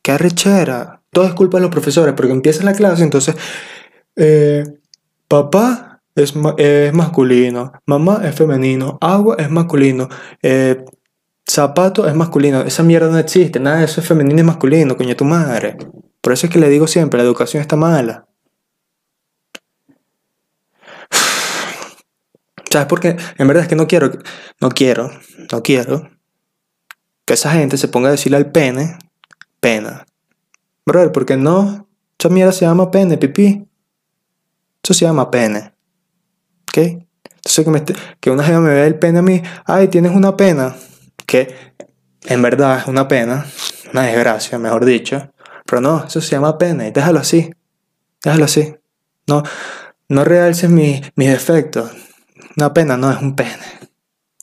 Qué 0.02 0.12
arrechera. 0.12 1.00
Todo 1.10 1.24
es 1.24 1.32
culpa 1.32 1.56
de 1.56 1.62
los 1.62 1.70
profesores, 1.70 2.12
porque 2.14 2.32
empieza 2.32 2.62
la 2.62 2.74
clase, 2.74 3.04
entonces, 3.04 3.36
eh, 4.16 4.64
papá 5.28 5.87
es, 6.22 6.34
es, 6.56 6.92
masculino, 6.92 7.72
mamá 7.86 8.20
es 8.24 8.34
femenino, 8.34 8.98
agua 9.00 9.36
es 9.38 9.50
masculino, 9.50 10.08
eh, 10.42 10.84
zapato 11.48 12.06
es 12.06 12.14
masculino. 12.14 12.62
Esa 12.62 12.82
mierda 12.82 13.08
no 13.08 13.18
existe, 13.18 13.60
nada 13.60 13.78
de 13.78 13.84
eso 13.84 14.00
es 14.00 14.06
femenino 14.06 14.40
y 14.40 14.44
masculino, 14.44 14.96
coño 14.96 15.16
tu 15.16 15.24
madre. 15.24 15.76
Por 16.20 16.32
eso 16.32 16.46
es 16.46 16.52
que 16.52 16.58
le 16.58 16.68
digo 16.68 16.86
siempre, 16.86 17.18
la 17.18 17.24
educación 17.24 17.60
está 17.60 17.76
mala. 17.76 18.26
¿Sabes 22.70 22.88
por 22.88 23.00
qué? 23.00 23.16
En 23.38 23.46
verdad 23.48 23.62
es 23.62 23.68
que 23.68 23.76
no 23.76 23.86
quiero, 23.86 24.10
no 24.60 24.68
quiero, 24.70 25.10
no 25.50 25.62
quiero 25.62 26.10
que 27.24 27.34
esa 27.34 27.52
gente 27.52 27.76
se 27.76 27.88
ponga 27.88 28.08
a 28.08 28.12
decirle 28.12 28.38
al 28.38 28.50
pene, 28.50 28.98
pena. 29.60 30.06
Brother, 30.86 31.12
porque 31.12 31.36
no, 31.36 31.86
esa 32.18 32.28
mierda 32.30 32.52
se 32.52 32.64
llama 32.64 32.90
pene, 32.90 33.18
pipí. 33.18 33.68
Eso 34.82 34.94
se 34.94 35.04
llama 35.04 35.30
pene. 35.30 35.74
¿Ok? 36.68 36.78
Entonces 37.44 37.96
que, 38.20 38.30
una 38.30 38.44
gente 38.44 38.60
me 38.60 38.74
vea 38.74 38.86
el 38.86 38.98
pene 38.98 39.20
a 39.20 39.22
mí, 39.22 39.42
ay, 39.64 39.88
tienes 39.88 40.12
una 40.12 40.36
pena. 40.36 40.76
Que 41.26 41.54
en 42.26 42.42
verdad 42.42 42.78
es 42.78 42.86
una 42.86 43.08
pena, 43.08 43.46
una 43.92 44.02
desgracia, 44.02 44.58
mejor 44.58 44.84
dicho. 44.84 45.32
Pero 45.64 45.80
no, 45.80 46.04
eso 46.04 46.20
se 46.20 46.30
llama 46.30 46.58
pene. 46.58 46.90
Déjalo 46.90 47.20
así. 47.20 47.50
Déjalo 48.22 48.44
así. 48.44 48.74
No, 49.26 49.42
no 50.08 50.24
realces 50.24 50.70
mis 50.70 51.02
defectos. 51.14 51.90
Una 52.56 52.72
pena 52.72 52.96
no 52.96 53.10
es 53.10 53.20
un 53.20 53.36
pene. 53.36 53.78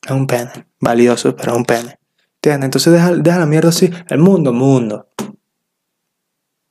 Es 0.03 0.11
un 0.11 0.27
pene. 0.27 0.51
Valioso, 0.79 1.35
pero 1.35 1.53
es 1.53 1.57
un 1.57 1.65
pene. 1.65 1.99
¿Entiendes? 2.35 2.65
Entonces 2.65 2.93
deja, 2.93 3.11
deja 3.11 3.39
la 3.39 3.45
mierda 3.45 3.69
así. 3.69 3.91
El 4.07 4.19
mundo, 4.19 4.53
mundo. 4.53 5.09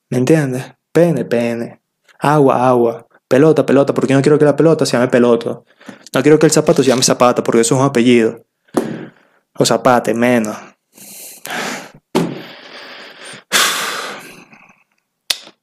¿Me 0.09 0.17
entiendes? 0.17 0.63
Pene, 0.91 1.25
pene. 1.25 1.81
Agua, 2.19 2.67
agua. 2.67 3.07
Pelota, 3.27 3.65
pelota, 3.65 3.93
porque 3.93 4.13
no 4.13 4.21
quiero 4.21 4.37
que 4.37 4.45
la 4.45 4.55
pelota 4.55 4.85
se 4.85 4.93
llame 4.93 5.07
peloto. 5.07 5.65
No 6.13 6.21
quiero 6.21 6.37
que 6.37 6.45
el 6.45 6.51
zapato 6.51 6.83
se 6.83 6.89
llame 6.89 7.01
zapato, 7.01 7.43
porque 7.43 7.61
eso 7.61 7.75
es 7.75 7.81
un 7.81 7.87
apellido. 7.87 8.45
O 9.57 9.65
zapate, 9.65 10.13
menos. 10.13 10.55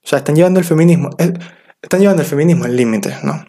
O 0.05 0.09
sea, 0.09 0.19
están 0.19 0.35
llevando 0.35 0.59
el 0.59 0.67
feminismo. 0.67 1.11
Están 1.81 2.01
llevando 2.01 2.23
el 2.23 2.29
feminismo 2.29 2.65
al 2.65 2.77
límite, 2.77 3.17
¿no? 3.23 3.45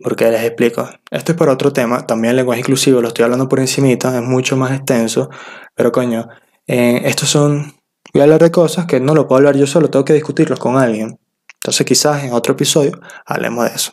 Porque 0.00 0.30
les 0.30 0.44
explico. 0.44 0.88
Esto 1.10 1.32
es 1.32 1.38
para 1.38 1.52
otro 1.52 1.72
tema. 1.72 2.06
También 2.06 2.30
el 2.30 2.36
lenguaje 2.36 2.60
inclusivo, 2.60 3.00
lo 3.00 3.08
estoy 3.08 3.24
hablando 3.24 3.48
por 3.48 3.58
encimita, 3.58 4.16
es 4.16 4.22
mucho 4.22 4.56
más 4.56 4.72
extenso. 4.72 5.30
Pero 5.74 5.90
coño, 5.90 6.28
eh, 6.66 7.02
estos 7.04 7.28
son... 7.28 7.74
Voy 8.12 8.20
a 8.20 8.24
hablar 8.24 8.40
de 8.40 8.50
cosas 8.52 8.86
que 8.86 9.00
no 9.00 9.14
lo 9.14 9.26
puedo 9.26 9.38
hablar 9.38 9.56
yo 9.56 9.66
solo, 9.66 9.90
tengo 9.90 10.04
que 10.04 10.14
discutirlos 10.14 10.58
con 10.58 10.76
alguien. 10.78 11.18
Entonces 11.58 11.86
quizás 11.86 12.24
en 12.24 12.32
otro 12.32 12.54
episodio 12.54 13.00
hablemos 13.26 13.68
de 13.68 13.74
eso. 13.74 13.92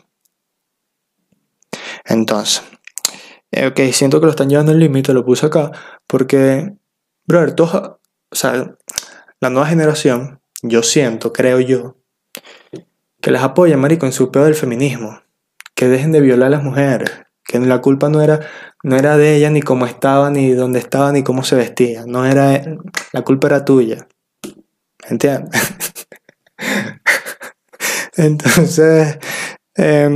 Entonces, 2.05 2.63
eh, 3.51 3.67
ok, 3.67 3.79
siento 3.91 4.19
que 4.19 4.25
lo 4.25 4.31
están 4.31 4.50
llevando 4.50 4.72
al 4.72 4.79
límite, 4.79 5.13
lo 5.13 5.25
puse 5.25 5.45
acá, 5.45 5.72
porque, 6.07 6.74
brother, 7.25 7.53
todos, 7.53 7.74
o 7.74 8.36
sea, 8.36 8.75
la 9.39 9.50
nueva 9.50 9.67
generación, 9.67 10.41
yo 10.62 10.84
siento, 10.84 11.34
creo 11.34 11.60
yo, 11.60 11.98
que 13.22 13.31
les 13.31 13.41
apoya, 13.41 13.77
marico, 13.77 14.05
en 14.05 14.12
su 14.12 14.31
peor 14.31 14.45
del 14.45 14.55
feminismo 14.55 15.22
que 15.75 15.89
dejen 15.89 16.12
de 16.12 16.22
violar 16.22 16.48
a 16.48 16.51
las 16.51 16.63
mujeres, 16.63 17.12
que 17.43 17.60
la 17.60 17.81
culpa 17.81 18.10
no 18.10 18.22
era, 18.22 18.39
no 18.81 18.95
era 18.95 19.17
de 19.17 19.36
ella 19.36 19.50
ni 19.50 19.62
cómo 19.62 19.86
estaba, 19.86 20.29
ni 20.29 20.51
dónde 20.51 20.79
estaba, 20.79 21.12
ni 21.12 21.22
cómo 21.22 21.43
se 21.43 21.55
vestía, 21.55 22.05
no 22.07 22.25
era, 22.25 22.63
la 23.12 23.22
culpa 23.24 23.48
era 23.48 23.65
tuya, 23.65 24.07
¿entiendes? 25.07 25.51
Entonces, 28.17 29.17
eh, 29.75 30.10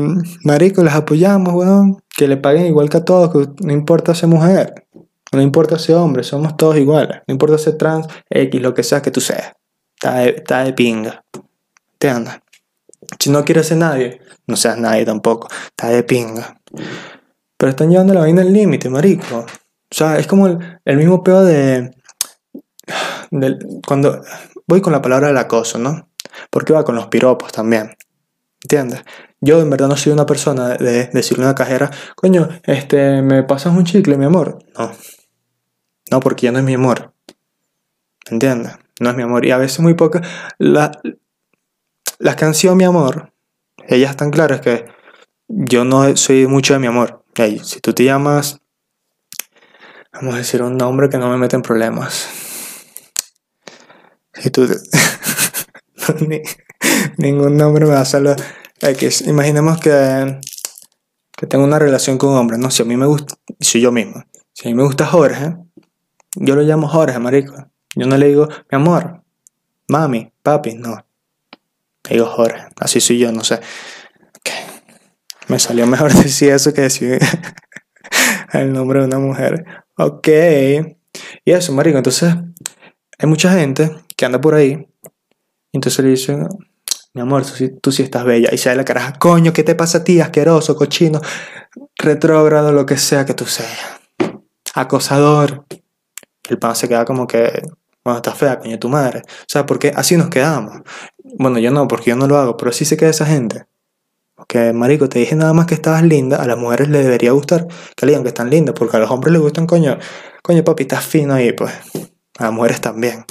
marico, 0.43 0.83
les 0.83 0.93
apoyamos, 0.93 1.53
weón, 1.53 2.01
que 2.15 2.27
le 2.27 2.37
paguen 2.37 2.65
igual 2.65 2.89
que 2.89 2.97
a 2.97 3.05
todos, 3.05 3.49
no 3.61 3.73
importa 3.73 4.15
ser 4.15 4.29
mujer, 4.29 4.87
no 5.31 5.41
importa 5.41 5.77
ser 5.77 5.95
hombre, 5.95 6.23
somos 6.23 6.55
todos 6.57 6.77
iguales, 6.77 7.21
no 7.27 7.33
importa 7.33 7.57
ser 7.57 7.77
trans, 7.77 8.07
X, 8.29 8.61
lo 8.61 8.73
que 8.73 8.83
sea 8.83 9.01
que 9.01 9.11
tú 9.11 9.21
seas, 9.21 9.53
está 9.95 10.19
de, 10.19 10.29
está 10.29 10.63
de 10.63 10.73
pinga, 10.73 11.23
¿entiendes? 11.93 12.39
Si 13.17 13.29
no 13.29 13.43
quieres 13.43 13.67
ser 13.67 13.77
nadie, 13.77 14.21
no 14.45 14.55
seas 14.55 14.77
nadie 14.77 15.05
tampoco. 15.05 15.47
Está 15.67 15.89
de 15.89 16.03
pinga. 16.03 16.59
Pero 17.57 17.69
están 17.69 17.89
llevando 17.89 18.13
la 18.13 18.21
vaina 18.21 18.41
al 18.41 18.53
límite, 18.53 18.89
marico. 18.89 19.39
O 19.39 19.95
sea, 19.95 20.19
es 20.19 20.27
como 20.27 20.47
el, 20.47 20.97
mismo 20.97 21.23
peor 21.23 21.45
de, 21.45 21.91
Cuando 23.85 24.21
voy 24.67 24.81
con 24.81 24.93
la 24.93 25.01
palabra 25.01 25.27
del 25.27 25.37
acoso, 25.37 25.79
¿no? 25.79 26.08
Porque 26.49 26.73
va 26.73 26.83
con 26.83 26.95
los 26.95 27.07
piropos 27.07 27.51
también. 27.51 27.95
¿Entiendes? 28.63 29.03
Yo 29.41 29.61
en 29.61 29.69
verdad 29.69 29.87
no 29.87 29.97
soy 29.97 30.11
una 30.11 30.25
persona 30.25 30.69
de, 30.69 31.07
decirle 31.07 31.45
a 31.45 31.47
una 31.47 31.55
cajera, 31.55 31.91
coño, 32.15 32.49
este, 32.63 33.21
¿me 33.21 33.43
pasas 33.43 33.73
un 33.73 33.85
chicle, 33.85 34.17
mi 34.17 34.25
amor? 34.25 34.59
No. 34.77 34.91
No, 36.11 36.19
porque 36.19 36.45
ya 36.45 36.51
no 36.51 36.59
es 36.59 36.65
mi 36.65 36.73
amor. 36.73 37.13
¿Entiendes? 38.29 38.73
No 38.99 39.09
es 39.09 39.15
mi 39.15 39.23
amor. 39.23 39.45
Y 39.45 39.51
a 39.51 39.57
veces 39.57 39.79
muy 39.79 39.93
poca. 39.93 40.21
La, 40.57 40.91
las 42.19 42.35
canciones 42.35 42.77
Mi 42.77 42.83
Amor, 42.83 43.33
ellas 43.87 44.11
están 44.11 44.29
claras 44.29 44.61
que 44.61 44.85
yo 45.47 45.85
no 45.85 46.15
soy 46.17 46.47
mucho 46.47 46.73
de 46.73 46.79
mi 46.79 46.87
amor. 46.87 47.23
si 47.63 47.79
tú 47.79 47.93
te 47.93 48.03
llamas, 48.03 48.59
vamos 50.11 50.35
a 50.35 50.37
decir 50.37 50.61
un 50.61 50.77
nombre 50.77 51.09
que 51.09 51.17
no 51.17 51.29
me 51.29 51.37
mete 51.37 51.55
en 51.55 51.61
problemas. 51.61 52.27
Si 54.33 54.49
tú... 54.51 54.67
ningún 57.17 57.57
nombre 57.57 57.85
me 57.85 57.91
va 57.91 57.99
a 57.99 58.01
hacerlo. 58.01 58.35
Imaginemos 59.25 59.79
que, 59.79 60.39
que 61.35 61.47
tengo 61.47 61.63
una 61.63 61.79
relación 61.79 62.17
con 62.17 62.31
un 62.31 62.37
hombre. 62.37 62.57
No, 62.57 62.71
si 62.71 62.81
a 62.81 62.85
mí 62.85 62.95
me 62.95 63.05
gusta, 63.05 63.35
soy 63.59 63.81
yo 63.81 63.91
mismo. 63.91 64.23
Si 64.53 64.67
a 64.67 64.71
mí 64.71 64.75
me 64.75 64.83
gusta 64.83 65.05
Jorge, 65.05 65.55
yo 66.35 66.55
lo 66.55 66.61
llamo 66.61 66.87
Jorge, 66.87 67.19
marico. 67.19 67.53
Yo 67.95 68.05
no 68.05 68.17
le 68.17 68.27
digo, 68.27 68.47
mi 68.71 68.75
amor, 68.75 69.23
mami, 69.87 70.31
papi, 70.43 70.75
no 70.75 71.05
digo 72.09 72.25
Jorge, 72.25 72.67
así 72.79 72.99
soy 72.99 73.19
yo, 73.19 73.31
no 73.31 73.43
sé. 73.43 73.59
Me 75.47 75.57
salió 75.57 75.87
mejor 75.87 76.13
decir 76.23 76.51
eso 76.51 76.73
que 76.73 76.81
decir 76.81 77.19
el 78.53 78.73
nombre 78.73 78.99
de 78.99 79.05
una 79.05 79.19
mujer. 79.19 79.65
Ok. 79.97 80.27
Y 81.43 81.51
eso, 81.51 81.73
marico. 81.73 81.97
Entonces, 81.97 82.35
hay 83.17 83.27
mucha 83.27 83.51
gente 83.53 83.91
que 84.15 84.25
anda 84.25 84.39
por 84.39 84.53
ahí. 84.53 84.87
Entonces 85.71 86.03
le 86.03 86.11
dicen, 86.11 86.47
mi 87.13 87.21
amor, 87.21 87.43
tú, 87.81 87.91
sí 87.91 88.03
estás 88.03 88.23
bella. 88.23 88.49
Y 88.51 88.57
da 88.57 88.75
la 88.75 88.85
caraja, 88.85 89.13
coño, 89.13 89.53
¿qué 89.53 89.63
te 89.63 89.75
pasa 89.75 89.99
a 89.99 90.03
ti? 90.03 90.21
Asqueroso, 90.21 90.75
cochino, 90.75 91.21
retrógrado, 91.97 92.71
lo 92.71 92.85
que 92.85 92.97
sea 92.97 93.25
que 93.25 93.33
tú 93.33 93.45
seas. 93.45 93.99
Acosador. 94.73 95.65
El 96.49 96.57
pan 96.57 96.75
se 96.75 96.87
queda 96.87 97.05
como 97.05 97.27
que, 97.27 97.61
bueno, 98.03 98.17
estás 98.17 98.37
fea, 98.37 98.59
coño, 98.59 98.79
tu 98.79 98.89
madre. 98.89 99.21
O 99.25 99.45
sea, 99.47 99.65
porque 99.65 99.91
así 99.95 100.17
nos 100.17 100.29
quedamos. 100.29 100.81
Bueno, 101.37 101.59
yo 101.59 101.71
no, 101.71 101.87
porque 101.87 102.11
yo 102.11 102.15
no 102.15 102.27
lo 102.27 102.37
hago, 102.37 102.57
pero 102.57 102.71
sí 102.71 102.85
se 102.85 102.97
queda 102.97 103.09
esa 103.09 103.25
gente. 103.25 103.65
Porque, 104.35 104.71
marico, 104.73 105.09
te 105.09 105.19
dije 105.19 105.35
nada 105.35 105.53
más 105.53 105.65
que 105.65 105.73
estabas 105.73 106.01
linda, 106.03 106.37
a 106.37 106.47
las 106.47 106.57
mujeres 106.57 106.87
les 106.89 107.03
debería 107.03 107.33
gustar 107.33 107.67
que 107.95 108.05
le 108.05 108.13
digan 108.13 108.23
que 108.23 108.29
están 108.29 108.49
lindas, 108.49 108.73
porque 108.73 108.97
a 108.97 108.99
los 109.01 109.11
hombres 109.11 109.33
les 109.33 109.41
gustan, 109.41 109.67
coño, 109.67 109.97
coño, 110.41 110.63
papi, 110.63 110.83
estás 110.83 111.05
fino 111.05 111.33
ahí, 111.33 111.51
pues. 111.51 111.73
A 112.37 112.45
las 112.45 112.53
mujeres 112.53 112.79
también. 112.79 113.25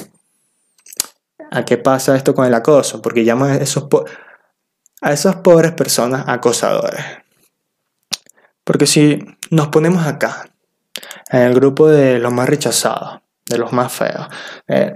¿A 1.50 1.64
qué 1.64 1.78
pasa 1.78 2.16
esto 2.16 2.34
con 2.34 2.46
el 2.46 2.54
acoso? 2.54 3.00
Porque 3.00 3.24
llaman 3.24 3.52
a 3.52 5.12
esas 5.12 5.36
pobres 5.36 5.72
personas 5.72 6.24
acosadores. 6.26 7.04
Porque 8.64 8.86
si 8.86 9.24
nos 9.50 9.68
ponemos 9.68 10.06
acá, 10.06 10.50
en 11.30 11.42
el 11.42 11.54
grupo 11.54 11.88
de 11.88 12.18
los 12.18 12.32
más 12.32 12.48
rechazados, 12.48 13.20
de 13.46 13.58
los 13.58 13.72
más 13.72 13.92
feos, 13.92 14.28
eh, 14.66 14.94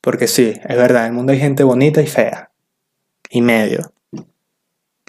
porque 0.00 0.26
sí, 0.26 0.58
es 0.62 0.76
verdad, 0.76 1.02
en 1.02 1.08
el 1.08 1.12
mundo 1.12 1.32
hay 1.32 1.40
gente 1.40 1.62
bonita 1.62 2.00
y 2.00 2.06
fea. 2.06 2.50
Y 3.28 3.42
medio. 3.42 3.92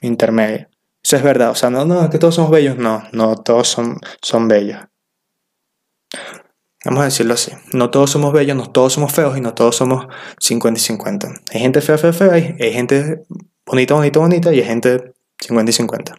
Intermedio. 0.01 0.67
Eso 1.03 1.15
es 1.15 1.23
verdad. 1.23 1.51
O 1.51 1.55
sea, 1.55 1.69
no, 1.69 1.85
no, 1.85 2.09
que 2.09 2.19
todos 2.19 2.35
somos 2.35 2.51
bellos. 2.51 2.77
No, 2.77 3.03
no 3.11 3.35
todos 3.35 3.67
son, 3.67 3.97
son 4.21 4.47
bellos. 4.47 4.79
Vamos 6.83 7.01
a 7.01 7.05
decirlo 7.05 7.35
así. 7.35 7.51
No 7.73 7.91
todos 7.91 8.09
somos 8.09 8.33
bellos, 8.33 8.57
no 8.57 8.71
todos 8.71 8.93
somos 8.93 9.13
feos 9.13 9.37
y 9.37 9.41
no 9.41 9.53
todos 9.53 9.75
somos 9.75 10.07
50 10.39 10.79
y 10.79 10.83
50. 10.83 11.33
Hay 11.53 11.59
gente 11.59 11.81
fea, 11.81 11.97
fea, 11.97 12.11
fea, 12.11 12.33
hay, 12.33 12.73
gente 12.73 13.23
bonita, 13.65 13.93
bonita, 13.93 14.19
bonita 14.19 14.53
y 14.53 14.59
hay 14.59 14.65
gente 14.65 15.13
50 15.39 15.69
y 15.69 15.73
50. 15.73 16.15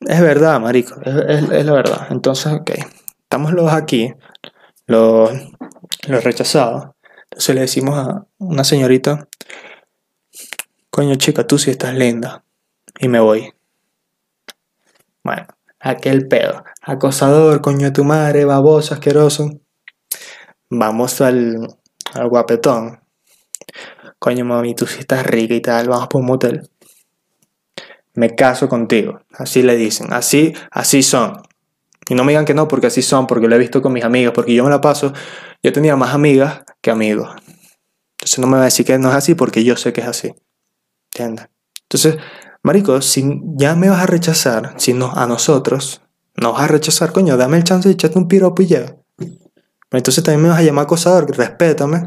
Es 0.00 0.20
verdad, 0.20 0.60
marico. 0.60 1.00
Es, 1.02 1.48
es, 1.50 1.64
la 1.64 1.72
verdad. 1.72 2.08
Entonces, 2.10 2.52
ok. 2.52 2.72
Estamos 3.22 3.52
los 3.52 3.72
aquí, 3.72 4.12
los, 4.86 5.30
los 6.08 6.24
rechazados. 6.24 6.90
Entonces 7.24 7.54
le 7.54 7.60
decimos 7.62 7.98
a 7.98 8.26
una 8.38 8.64
señorita, 8.64 9.28
coño 10.90 11.14
chica, 11.16 11.46
tú 11.46 11.58
sí 11.58 11.70
estás 11.70 11.94
linda. 11.94 12.44
Y 12.98 13.08
me 13.08 13.20
voy. 13.20 13.52
Bueno, 15.22 15.46
aquel 15.84 16.26
pedo. 16.26 16.64
Acosador, 16.82 17.60
coño 17.60 17.86
de 17.86 17.90
tu 17.92 18.04
madre, 18.04 18.44
baboso, 18.44 18.94
asqueroso. 18.94 19.60
Vamos 20.70 21.20
al, 21.20 21.68
al 22.14 22.28
guapetón. 22.28 23.00
Coño, 24.18 24.44
mami, 24.44 24.74
tú 24.74 24.86
sí 24.86 25.00
estás 25.00 25.26
rica 25.26 25.54
y 25.54 25.60
tal, 25.60 25.88
vamos 25.88 26.08
por 26.08 26.22
un 26.22 26.28
motel. 26.28 26.70
Me 28.14 28.34
caso 28.34 28.68
contigo. 28.68 29.20
Así 29.32 29.62
le 29.62 29.76
dicen. 29.76 30.12
Así, 30.12 30.54
así 30.70 31.02
son. 31.02 31.42
Y 32.08 32.14
no 32.14 32.24
me 32.24 32.32
digan 32.32 32.46
que 32.46 32.54
no, 32.54 32.66
porque 32.66 32.86
así 32.86 33.02
son, 33.02 33.26
porque 33.26 33.46
lo 33.46 33.56
he 33.56 33.58
visto 33.58 33.82
con 33.82 33.92
mis 33.92 34.04
amigas, 34.04 34.32
porque 34.34 34.54
yo 34.54 34.64
me 34.64 34.70
la 34.70 34.80
paso. 34.80 35.12
Yo 35.62 35.72
tenía 35.72 35.96
más 35.96 36.14
amigas 36.14 36.62
que 36.80 36.90
amigos. 36.90 37.30
Entonces 38.12 38.38
no 38.38 38.46
me 38.46 38.56
va 38.56 38.62
a 38.62 38.66
decir 38.66 38.86
que 38.86 38.98
no 38.98 39.10
es 39.10 39.16
así, 39.16 39.34
porque 39.34 39.64
yo 39.64 39.76
sé 39.76 39.92
que 39.92 40.00
es 40.00 40.06
así. 40.06 40.34
¿Entiendes? 41.12 41.48
Entonces, 41.82 42.16
Marico, 42.64 43.02
si 43.02 43.42
ya 43.56 43.76
me 43.76 43.90
vas 43.90 44.02
a 44.02 44.06
rechazar, 44.06 44.72
si 44.78 44.94
no, 44.94 45.12
a 45.14 45.26
nosotros, 45.26 46.00
nos 46.34 46.54
vas 46.54 46.62
a 46.62 46.68
rechazar, 46.68 47.12
coño, 47.12 47.36
dame 47.36 47.58
el 47.58 47.64
chance 47.64 47.86
de 47.86 47.92
echarte 47.92 48.18
un 48.18 48.26
piropo 48.26 48.62
y 48.62 48.66
ya. 48.68 48.96
Entonces 49.90 50.24
también 50.24 50.44
me 50.44 50.48
vas 50.48 50.60
a 50.60 50.62
llamar 50.62 50.84
acosador, 50.84 51.30
respétame. 51.36 52.06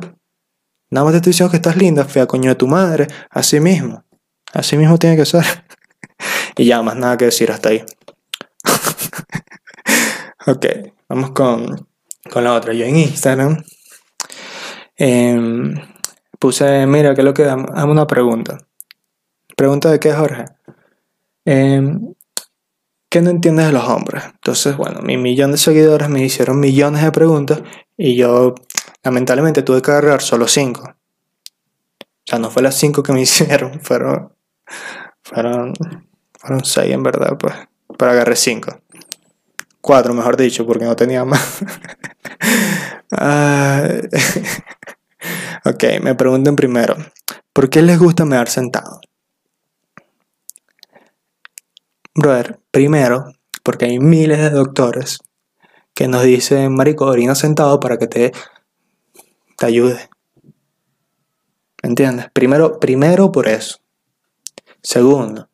Nada 0.89 1.05
más 1.05 1.11
te 1.11 1.17
estoy 1.17 1.31
diciendo 1.31 1.51
que 1.51 1.57
estás 1.57 1.77
linda, 1.77 2.05
fea, 2.05 2.25
coño 2.25 2.49
de 2.49 2.55
tu 2.55 2.65
madre. 2.65 3.07
Así 3.29 3.59
mismo. 3.59 4.03
Así 4.51 4.77
mismo 4.77 4.97
tiene 4.97 5.15
que 5.15 5.27
ser. 5.27 5.45
y 6.57 6.65
ya, 6.65 6.81
más 6.81 6.95
nada 6.95 7.17
que 7.17 7.25
decir 7.25 7.51
hasta 7.51 7.69
ahí. 7.69 7.85
ok, 10.47 10.65
vamos 11.07 11.31
con, 11.31 11.87
con 12.31 12.43
la 12.43 12.55
otra. 12.55 12.73
Yo 12.73 12.83
en 12.83 12.95
Instagram 12.95 13.63
em, 14.95 15.75
puse, 16.39 16.87
mira, 16.87 17.13
¿qué 17.13 17.21
es 17.21 17.25
lo 17.25 17.35
que? 17.35 17.45
Hazme 17.45 17.91
una 17.91 18.07
pregunta. 18.07 18.57
¿Pregunta 19.57 19.89
de 19.89 19.99
qué, 19.99 20.13
Jorge? 20.13 20.45
Em, 21.43 22.13
¿Qué 23.09 23.21
no 23.21 23.31
entiendes 23.31 23.65
de 23.65 23.71
los 23.71 23.85
hombres? 23.85 24.23
Entonces, 24.25 24.77
bueno, 24.77 25.01
mi 25.01 25.17
millón 25.17 25.51
de 25.51 25.57
seguidores 25.57 26.09
me 26.09 26.23
hicieron 26.23 26.59
millones 26.59 27.01
de 27.01 27.11
preguntas 27.11 27.63
y 27.97 28.15
yo, 28.15 28.53
lamentablemente, 29.03 29.63
tuve 29.63 29.81
que 29.81 29.89
agarrar 29.89 30.21
solo 30.21 30.47
cinco. 30.47 30.83
O 30.83 32.23
sea, 32.23 32.37
no 32.37 32.51
fue 32.51 32.61
las 32.61 32.75
cinco 32.75 33.01
que 33.01 33.13
me 33.13 33.21
hicieron, 33.27 33.81
fueron, 33.81 34.31
fueron, 35.23 35.73
fueron 36.37 36.63
seis 36.63 36.93
en 36.93 37.01
verdad, 37.01 37.35
pues. 37.39 37.55
Pero 37.97 38.11
agarré 38.11 38.35
cinco. 38.35 38.79
Cuatro, 39.81 40.13
mejor 40.13 40.37
dicho, 40.37 40.67
porque 40.67 40.85
no 40.85 40.95
tenía 40.95 41.25
más. 41.25 41.63
Ah, 43.09 43.87
ok, 45.65 45.83
me 46.03 46.13
pregunten 46.13 46.57
primero, 46.57 46.97
¿por 47.53 47.69
qué 47.69 47.81
les 47.81 47.97
gusta 47.97 48.25
mear 48.25 48.49
sentado? 48.49 48.99
Brother, 52.19 52.59
primero, 52.71 53.31
porque 53.61 53.85
hay 53.85 53.99
miles 53.99 54.39
de 54.39 54.49
doctores 54.49 55.19
que 55.93 56.07
nos 56.07 56.23
dicen, 56.23 56.73
marico, 56.73 57.05
orina 57.05 57.35
sentado 57.35 57.79
para 57.79 57.97
que 57.97 58.07
te, 58.07 58.31
te 59.55 59.65
ayude. 59.67 60.09
¿Me 61.83 61.89
entiendes? 61.89 62.25
Primero, 62.33 62.79
primero 62.79 63.31
por 63.31 63.47
eso. 63.47 63.77
Segundo, 64.81 65.47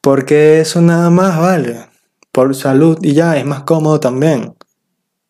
porque 0.00 0.58
eso 0.58 0.80
nada 0.80 1.10
más 1.10 1.38
vale. 1.38 1.86
Por 2.32 2.52
salud 2.56 2.98
y 3.00 3.14
ya, 3.14 3.36
es 3.36 3.46
más 3.46 3.62
cómodo 3.62 4.00
también. 4.00 4.56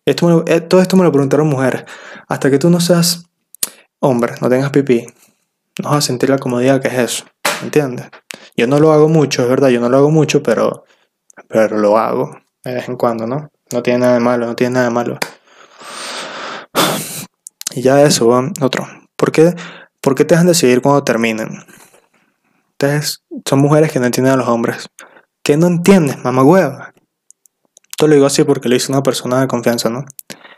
Esto 0.07 0.45
eh, 0.47 0.63
todo 0.63 0.81
esto 0.81 0.97
me 0.97 1.05
lo 1.05 1.13
preguntaron 1.13 1.47
mujeres. 1.47 1.85
Hasta 2.27 2.51
que 2.51 2.59
tú 2.59 2.71
no 2.71 2.81
seas 2.81 3.27
hombre, 4.01 4.33
no 4.41 4.49
tengas 4.49 4.71
pipí, 4.71 5.05
no 5.83 5.91
vas 5.91 5.99
a 5.99 6.01
sentir 6.07 6.31
la 6.31 6.39
comodidad 6.39 6.81
que 6.81 6.89
es 6.89 6.95
eso. 6.95 7.25
¿Me 7.61 7.67
entiendes? 7.67 8.07
Yo 8.57 8.67
no 8.67 8.79
lo 8.79 8.93
hago 8.93 9.09
mucho, 9.09 9.43
es 9.43 9.49
verdad, 9.49 9.69
yo 9.69 9.81
no 9.81 9.89
lo 9.89 9.99
hago 9.99 10.11
mucho, 10.11 10.43
pero, 10.43 10.85
pero 11.49 11.79
lo 11.79 11.99
hago 11.99 12.31
de 12.65 12.75
vez 12.75 12.89
en 12.89 12.97
cuando, 12.97 13.27
¿no? 13.27 13.51
No 13.73 13.83
tiene 13.83 14.01
nada 14.01 14.15
de 14.15 14.21
malo, 14.21 14.47
no 14.47 14.55
tiene 14.55 14.75
nada 14.75 14.87
de 14.87 14.95
malo. 14.95 15.19
Y 17.75 17.83
ya 17.83 18.03
eso, 18.03 18.29
otro. 18.61 18.87
¿Por 19.17 19.33
qué, 19.33 19.55
¿Por 20.01 20.15
qué 20.15 20.25
te 20.25 20.35
dejan 20.35 20.47
de 20.47 20.55
seguir 20.55 20.81
cuando 20.81 21.03
terminen? 21.03 21.65
Ustedes 22.71 23.25
son 23.45 23.59
mujeres 23.59 23.91
que 23.91 23.99
no 23.99 24.07
entienden 24.07 24.35
a 24.35 24.37
los 24.37 24.49
hombres. 24.49 24.89
¿Qué 25.43 25.57
no 25.57 25.67
entiendes, 25.67 26.23
mamá 26.23 26.43
hueva? 26.43 26.95
Esto 27.91 28.07
lo 28.07 28.15
digo 28.15 28.27
así 28.27 28.45
porque 28.45 28.69
lo 28.69 28.77
hizo 28.77 28.93
una 28.93 29.03
persona 29.03 29.41
de 29.41 29.49
confianza, 29.49 29.91
¿no? 29.91 30.05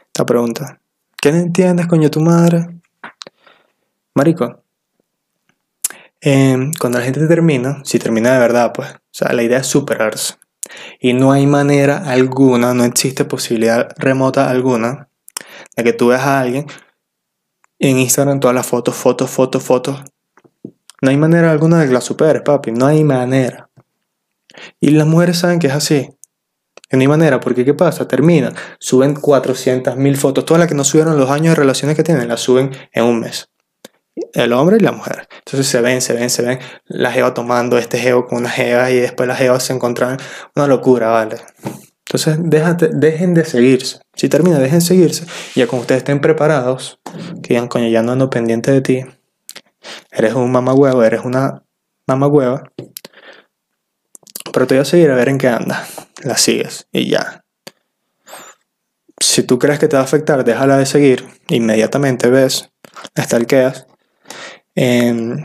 Esta 0.07 0.27
pregunta. 0.27 0.81
¿Qué 1.21 1.33
no 1.33 1.39
entiendes, 1.39 1.87
coño, 1.87 2.11
tu 2.11 2.21
madre? 2.21 2.67
Marico, 4.15 4.63
Em, 6.21 6.73
cuando 6.81 6.99
la 6.99 7.05
gente 7.05 7.27
termina, 7.27 7.83
si 7.85 7.99
termina 7.99 8.33
de 8.33 8.39
verdad, 8.39 8.73
pues, 8.73 8.91
o 8.91 8.99
sea, 9.11 9.33
la 9.33 9.43
idea 9.43 9.59
es 9.59 9.67
superarse. 9.67 10.35
Y 11.01 11.13
no 11.13 11.33
hay 11.33 11.47
manera 11.47 11.99
alguna, 12.11 12.75
no 12.75 12.85
existe 12.85 13.25
posibilidad 13.25 13.89
remota 13.99 14.51
alguna 14.51 15.09
de 15.77 15.85
que 15.85 15.93
tú 15.93 16.09
veas 16.09 16.23
a 16.23 16.41
alguien 16.41 16.67
en 17.79 17.99
Instagram 17.99 18.41
todas 18.41 18.55
las 18.55 18.67
fotos, 18.67 18.95
fotos, 18.97 19.31
fotos, 19.31 19.63
fotos. 19.63 20.03
No 21.03 21.11
hay 21.11 21.17
manera 21.19 21.51
alguna 21.51 21.81
de 21.81 21.87
que 21.87 21.93
la 21.93 22.01
superes, 22.01 22.43
papi. 22.43 22.73
No 22.73 22.87
hay 22.87 23.05
manera. 23.05 23.71
Y 24.81 24.91
las 24.91 25.07
mujeres 25.07 25.39
saben 25.39 25.59
que 25.59 25.67
es 25.67 25.75
así. 25.75 26.09
No 26.91 27.01
hay 27.01 27.09
manera, 27.09 27.41
porque 27.41 27.65
¿qué 27.65 27.75
pasa? 27.75 28.09
Terminan, 28.09 28.55
suben 28.79 29.15
400.000 29.15 30.17
fotos. 30.17 30.45
Todas 30.47 30.61
las 30.61 30.69
que 30.69 30.75
no 30.75 30.85
subieron 30.85 31.19
los 31.19 31.31
años 31.31 31.51
de 31.51 31.57
relaciones 31.57 31.97
que 31.97 32.03
tienen, 32.03 32.29
las 32.29 32.41
suben 32.41 32.71
en 32.93 33.05
un 33.05 33.21
mes 33.21 33.51
el 34.33 34.53
hombre 34.53 34.77
y 34.79 34.81
la 34.81 34.93
mujer. 34.93 35.29
Entonces 35.39 35.67
se 35.67 35.81
ven, 35.81 36.01
se 36.01 36.15
ven, 36.15 36.31
se 36.31 36.43
ven 36.43 36.59
la 36.87 37.13
jeva 37.13 37.35
tomando 37.35 37.79
este 37.79 37.99
geo 37.99 38.27
con 38.27 38.39
una 38.39 38.51
jeva 38.51 38.91
y 38.91 38.97
después 38.97 39.29
las 39.29 39.39
jevas 39.39 39.63
se 39.63 39.73
encuentran 39.73 40.17
una 40.55 40.67
locura, 40.67 41.09
¿vale? 41.09 41.37
Entonces 42.07 42.39
déjate, 42.41 42.91
dejen 42.93 43.35
de 43.35 43.45
seguirse. 43.45 44.01
Si 44.15 44.29
termina, 44.29 44.59
dejen 44.59 44.79
de 44.79 44.85
seguirse. 44.85 45.27
Ya 45.55 45.67
cuando 45.67 45.83
ustedes 45.83 46.01
estén 46.01 46.21
preparados, 46.21 47.01
que 47.43 47.55
digan, 47.55 47.69
coño, 47.69 47.89
ya 47.89 48.03
no 48.03 48.13
ando 48.13 48.31
pendiente 48.31 48.71
de 48.71 48.81
ti. 48.81 49.05
Eres 50.11 50.35
un 50.35 50.51
mamagüevo, 50.51 51.03
eres 51.03 51.23
una 51.25 51.63
mamagüeva. 52.07 52.71
Pero 54.53 54.67
te 54.67 54.75
voy 54.75 54.83
a 54.83 54.85
seguir 54.85 55.11
a 55.11 55.17
ver 55.17 55.29
en 55.29 55.39
qué 55.39 55.49
anda. 55.49 55.87
La 56.23 56.37
sigues 56.39 56.89
y 56.93 57.11
ya. 57.11 57.45
Si 59.21 59.43
tú 59.43 59.59
crees 59.59 59.79
que 59.79 59.89
te 59.89 59.97
va 59.97 60.03
a 60.03 60.05
afectar, 60.05 60.45
déjala 60.45 60.79
de 60.79 60.87
seguir. 60.87 61.27
Inmediatamente 61.49 62.31
ves, 62.31 62.71
la 63.15 63.25
stalkeas 63.25 63.87
Em, 64.77 65.45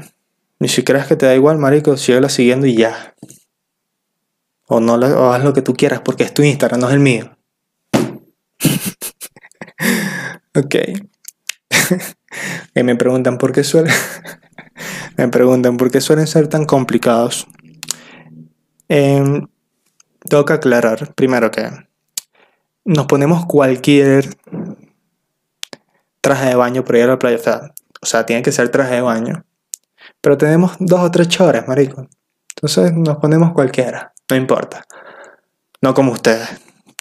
ni 0.59 0.67
si 0.67 0.83
crees 0.83 1.07
que 1.07 1.15
te 1.15 1.25
da 1.25 1.33
igual, 1.33 1.57
marico, 1.57 1.97
síguela 1.97 2.29
siguiendo 2.29 2.67
y 2.67 2.75
ya. 2.75 3.15
O 4.67 4.79
no 4.79 4.93
o 4.93 5.31
haz 5.31 5.43
lo 5.43 5.53
que 5.53 5.61
tú 5.61 5.73
quieras 5.73 6.01
porque 6.01 6.23
es 6.23 6.33
tu 6.33 6.43
Instagram, 6.43 6.81
no 6.81 6.87
es 6.87 6.93
el 6.93 6.99
mío. 6.99 7.37
ok. 10.55 10.75
y 12.75 12.83
me 12.83 12.95
preguntan 12.95 13.37
por 13.37 13.53
qué 13.53 13.63
suelen. 13.63 13.93
me 15.17 15.27
preguntan 15.29 15.77
por 15.77 15.89
qué 15.89 16.01
suelen 16.01 16.27
ser 16.27 16.47
tan 16.47 16.65
complicados. 16.65 17.47
Eh, 18.89 19.41
tengo 20.29 20.53
aclarar 20.53 21.13
primero 21.15 21.49
que 21.49 21.69
nos 22.83 23.05
ponemos 23.05 23.45
cualquier 23.45 24.37
traje 26.19 26.49
de 26.49 26.55
baño 26.55 26.83
para 26.83 26.99
ir 26.99 27.05
a 27.05 27.07
la 27.07 27.19
playa. 27.19 27.37
O 27.37 27.39
sea, 27.39 27.73
tiene 28.25 28.41
que 28.41 28.51
ser 28.51 28.69
traje 28.69 28.95
de 28.95 29.01
baño. 29.01 29.45
Pero 30.21 30.37
tenemos 30.37 30.73
dos 30.79 31.01
o 31.01 31.11
tres 31.11 31.27
chores, 31.27 31.67
marico. 31.67 32.07
Entonces 32.55 32.93
nos 32.93 33.17
ponemos 33.17 33.53
cualquiera, 33.53 34.13
no 34.29 34.35
importa. 34.35 34.85
No 35.81 35.93
como 35.93 36.11
ustedes. 36.11 36.47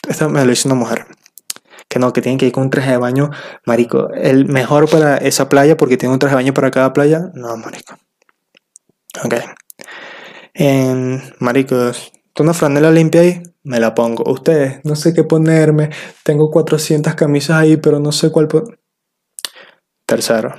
Esto 0.08 0.28
me 0.28 0.44
lo 0.44 0.52
hizo 0.52 0.68
una 0.68 0.76
mujer. 0.76 1.06
Que 1.88 1.98
no, 1.98 2.12
que 2.12 2.22
tienen 2.22 2.38
que 2.38 2.46
ir 2.46 2.52
con 2.52 2.64
un 2.64 2.70
traje 2.70 2.92
de 2.92 2.96
baño, 2.96 3.30
marico. 3.66 4.10
El 4.12 4.46
mejor 4.46 4.88
para 4.88 5.16
esa 5.16 5.48
playa 5.48 5.76
porque 5.76 5.96
tiene 5.96 6.12
un 6.12 6.18
traje 6.18 6.34
de 6.34 6.42
baño 6.42 6.54
para 6.54 6.70
cada 6.70 6.92
playa. 6.92 7.30
No, 7.34 7.56
marico. 7.56 7.98
Ok. 9.24 9.34
En, 10.54 11.20
marico, 11.40 11.92
¿tú 12.32 12.42
una 12.42 12.54
franela 12.54 12.90
limpia 12.90 13.22
ahí? 13.22 13.42
Me 13.64 13.80
la 13.80 13.94
pongo. 13.94 14.30
Ustedes, 14.30 14.80
no 14.84 14.94
sé 14.94 15.12
qué 15.12 15.24
ponerme. 15.24 15.90
Tengo 16.22 16.50
400 16.50 17.14
camisas 17.14 17.56
ahí, 17.56 17.76
pero 17.76 17.98
no 17.98 18.12
sé 18.12 18.30
cuál. 18.30 18.48
Tercero, 20.06 20.54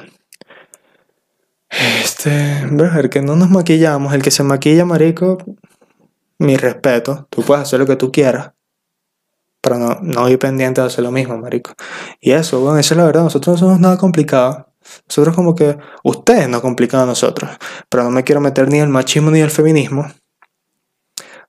este, 1.82 2.60
el 2.62 3.10
que 3.10 3.22
no 3.22 3.36
nos 3.36 3.50
maquillamos, 3.50 4.14
el 4.14 4.22
que 4.22 4.32
se 4.32 4.44
maquilla, 4.44 4.86
marico, 4.86 5.38
mi 6.38 6.58
respeto, 6.58 7.28
tú 7.30 7.44
puedes 7.44 7.64
hacer 7.64 7.80
lo 7.80 7.86
que 7.86 7.96
tú 7.96 8.12
quieras, 8.12 8.52
pero 9.62 9.78
no, 9.78 10.00
no 10.02 10.30
ir 10.30 10.40
pendiente 10.40 10.82
de 10.82 10.88
hacer 10.88 11.04
lo 11.04 11.12
mismo, 11.12 11.38
marico. 11.38 11.74
Y 12.20 12.32
eso, 12.32 12.60
bueno, 12.62 12.80
esa 12.80 12.94
es 12.94 12.98
la 12.98 13.06
verdad, 13.06 13.24
nosotros 13.24 13.56
no 13.56 13.68
somos 13.68 13.80
nada 13.80 13.98
complicado. 13.98 14.68
Nosotros 15.08 15.36
como 15.36 15.56
que, 15.56 15.78
ustedes 16.04 16.50
no 16.50 16.62
complican 16.62 17.02
a 17.02 17.06
nosotros, 17.06 17.50
pero 17.90 18.04
no 18.04 18.12
me 18.12 18.24
quiero 18.24 18.42
meter 18.42 18.68
ni 18.70 18.80
el 18.80 18.90
machismo 18.90 19.32
ni 19.32 19.40
el 19.40 19.52
feminismo. 19.52 20.12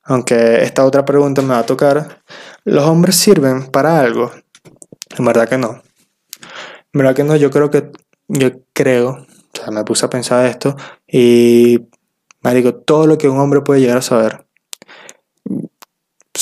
Aunque 0.03 0.63
esta 0.63 0.85
otra 0.85 1.05
pregunta 1.05 1.41
me 1.41 1.49
va 1.49 1.59
a 1.59 1.65
tocar, 1.65 2.21
¿los 2.65 2.83
hombres 2.85 3.15
sirven 3.15 3.67
para 3.67 3.99
algo? 3.99 4.31
En 5.17 5.25
verdad 5.25 5.47
que 5.47 5.57
no. 5.57 5.81
En 6.93 6.97
verdad 6.99 7.15
que 7.15 7.23
no, 7.23 7.35
yo 7.35 7.49
creo 7.49 7.71
que, 7.71 7.91
yo 8.27 8.51
creo 8.73 9.25
o 9.53 9.57
sea, 9.57 9.71
me 9.71 9.83
puse 9.83 10.05
a 10.05 10.09
pensar 10.09 10.45
esto 10.45 10.75
y, 11.07 11.79
me 12.41 12.53
digo, 12.55 12.75
todo 12.75 13.07
lo 13.07 13.17
que 13.17 13.29
un 13.29 13.39
hombre 13.39 13.61
puede 13.61 13.81
llegar 13.81 13.97
a 13.97 14.01
saber, 14.01 14.45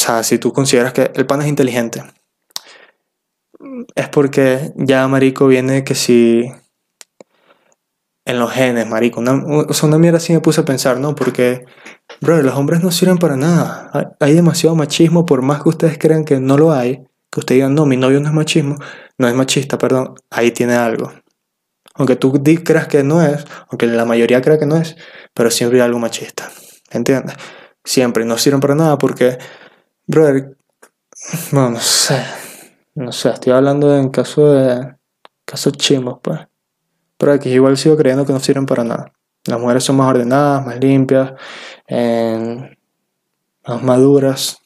sea, 0.02 0.24
si 0.24 0.38
tú 0.39 0.52
consideras 0.54 0.93
que 0.93 1.12
el 1.15 1.26
pana 1.26 1.43
es 1.43 1.50
inteligente, 1.50 2.04
es 3.95 4.10
porque 4.10 4.74
ya 4.76 5.08
marico 5.08 5.47
viene 5.47 5.84
que 5.84 5.95
si 5.95 6.52
en 8.26 8.39
los 8.39 8.52
genes, 8.52 8.88
marico. 8.88 9.19
Una, 9.19 9.43
o 9.43 9.74
sea, 9.74 9.89
una 9.89 9.97
mierda 9.97 10.17
así 10.17 10.34
me 10.34 10.41
puse 10.41 10.62
a 10.62 10.65
pensar, 10.65 11.00
¿no? 11.00 11.15
Porque, 11.15 11.65
bro, 12.21 12.41
los 12.41 12.56
hombres 12.56 12.82
no 12.82 12.91
sirven 12.91 13.17
para 13.17 13.36
nada. 13.36 13.89
Hay, 13.93 14.06
hay 14.19 14.34
demasiado 14.34 14.76
machismo, 14.76 15.26
por 15.26 15.41
más 15.41 15.63
que 15.63 15.69
ustedes 15.69 15.97
crean 15.97 16.24
que 16.24 16.39
no 16.39 16.58
lo 16.58 16.71
hay, 16.71 17.04
que 17.32 17.39
ustedes 17.39 17.58
digan, 17.58 17.76
no, 17.76 17.86
mi 17.86 17.97
novio 17.97 18.19
no 18.19 18.28
es 18.28 18.34
machismo, 18.34 18.78
no 19.17 19.28
es 19.28 19.36
machista, 19.36 19.78
perdón, 19.78 20.15
ahí 20.30 20.52
tiene 20.52 20.76
algo. 20.76 21.12
Aunque 21.96 22.16
tú 22.16 22.34
creas 22.64 22.88
que 22.88 23.04
no 23.04 23.22
es, 23.22 23.46
aunque 23.70 23.86
la 23.88 24.06
mayoría 24.06 24.42
crea 24.42 24.58
que 24.58 24.66
no 24.66 24.78
es, 24.78 24.96
pero 25.34 25.52
siempre 25.52 25.80
hay 25.80 25.86
algo 25.86 26.00
machista. 26.00 26.50
¿Entiendes? 26.90 27.36
Siempre, 27.84 28.26
no 28.26 28.38
sirven 28.38 28.60
para 28.60 28.76
nada 28.76 28.98
porque, 28.98 29.38
brother, 30.08 30.58
bueno, 31.52 31.72
no 31.72 31.80
sé, 31.80 32.24
no 32.96 33.12
sé, 33.12 33.30
estoy 33.30 33.54
hablando 33.54 33.96
en 33.96 34.10
caso 34.10 34.52
de, 34.54 34.96
casos 35.46 35.74
chimos, 35.74 36.20
pues. 36.22 36.40
Pero 37.18 37.34
aquí 37.34 37.50
igual 37.50 37.78
sigo 37.78 37.98
creyendo 37.98 38.26
que 38.26 38.34
no 38.34 38.40
sirven 38.40 38.66
para 38.66 38.84
nada. 38.84 39.14
Las 39.46 39.60
mujeres 39.60 39.84
son 39.84 39.98
más 39.98 40.10
ordenadas, 40.10 40.66
más 40.66 40.80
limpias, 40.80 41.34
más 43.68 43.84
maduras. 43.84 44.60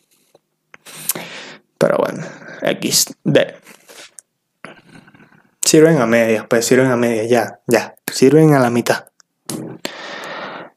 Pero 1.78 1.98
bueno, 1.98 2.24
XD. 2.62 3.64
Sirven 5.76 5.98
a 5.98 6.06
medias, 6.06 6.46
pues 6.50 6.66
sirven 6.66 6.90
a 6.90 6.96
medias, 6.96 7.30
ya, 7.30 7.60
ya. 7.68 7.96
Sirven 8.10 8.54
a 8.54 8.60
la 8.60 8.70
mitad. 8.70 9.08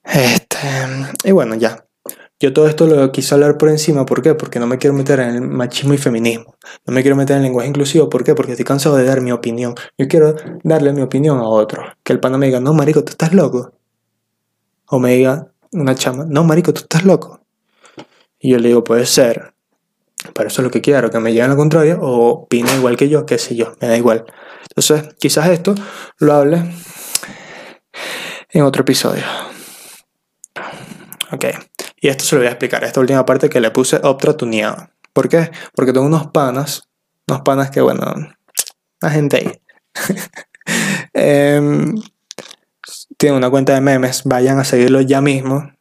Este, 0.03 0.59
y 1.23 1.31
bueno, 1.31 1.55
ya. 1.55 1.87
Yo 2.41 2.53
todo 2.53 2.67
esto 2.67 2.89
lo 2.89 3.13
quise 3.13 3.33
hablar 3.33 3.59
por 3.59 3.69
encima, 3.69 4.05
¿por 4.05 4.23
qué? 4.23 4.35
Porque 4.35 4.59
no 4.59 4.67
me 4.67 4.77
quiero 4.79 4.97
meter 4.97 5.21
en 5.21 5.37
el 5.37 5.41
machismo 5.43 5.95
y 5.95 5.99
feminismo. 5.99 6.57
No 6.85 6.93
me 6.93 7.03
quiero 7.03 7.15
meter 7.15 7.37
en 7.37 7.43
el 7.43 7.45
lenguaje 7.45 7.69
inclusivo, 7.69 8.11
¿por 8.11 8.25
qué? 8.25 8.35
Porque 8.35 8.51
estoy 8.51 8.65
cansado 8.65 8.97
de 8.97 9.05
dar 9.05 9.21
mi 9.21 9.31
opinión. 9.31 9.77
Yo 9.97 10.09
quiero 10.09 10.35
darle 10.65 10.93
mi 10.93 11.03
opinión 11.03 11.39
a 11.39 11.47
otro. 11.47 11.81
Que 12.03 12.13
el 12.13 12.19
pana 12.19 12.37
me 12.37 12.47
diga, 12.47 12.59
no, 12.59 12.75
marico, 12.75 13.05
tú 13.05 13.11
estás 13.11 13.33
loco. 13.33 13.71
O 14.87 14.99
me 14.99 15.15
diga 15.15 15.53
una 15.71 15.95
chama, 15.95 16.27
no, 16.29 16.43
marico, 16.43 16.75
tú 16.75 16.81
estás 16.81 17.05
loco. 17.05 17.41
Y 18.41 18.51
yo 18.51 18.59
le 18.59 18.67
digo, 18.67 18.83
puede 18.83 19.07
ser. 19.07 19.55
Pero 20.35 20.49
eso 20.49 20.61
es 20.61 20.65
lo 20.65 20.73
que 20.73 20.81
quiero, 20.81 21.09
que 21.09 21.21
me 21.21 21.33
lleven 21.33 21.51
la 21.51 21.57
contraria 21.57 21.97
o 22.01 22.31
opine 22.31 22.75
igual 22.75 22.97
que 22.97 23.09
yo, 23.09 23.25
qué 23.27 23.39
sé 23.39 23.55
yo, 23.55 23.77
me 23.81 23.87
da 23.87 23.97
igual. 23.97 24.25
Entonces, 24.71 25.15
quizás 25.19 25.49
esto 25.49 25.75
lo 26.19 26.35
hable 26.35 26.63
en 28.51 28.63
otro 28.63 28.83
episodio. 28.83 29.25
Ok, 31.33 31.45
y 32.01 32.09
esto 32.09 32.25
se 32.25 32.37
lo 32.37 32.41
voy 32.41 32.49
a 32.49 32.53
explicar, 32.53 32.85
esta 32.85 33.01
última 33.01 33.27
parte 33.27 33.49
que 33.49 33.61
le 33.61 33.71
puse 33.71 34.01
otra 34.03 34.37
tuneado. 34.37 34.91
¿Por 35.13 35.29
qué? 35.29 35.51
Porque 35.75 35.93
tengo 35.93 36.07
unos 36.07 36.29
panas, 36.29 36.89
unos 37.27 37.43
panas 37.43 37.71
que, 37.71 37.81
bueno, 37.81 38.05
la 39.01 39.11
gente 39.11 39.37
ahí. 39.37 39.53
Em, 41.15 41.95
tiene 43.17 43.37
una 43.37 43.51
cuenta 43.51 43.73
de 43.75 43.81
memes, 43.81 44.23
vayan 44.25 44.59
a 44.59 44.65
seguirlo 44.65 45.01
ya 45.01 45.21
mismo. 45.21 45.73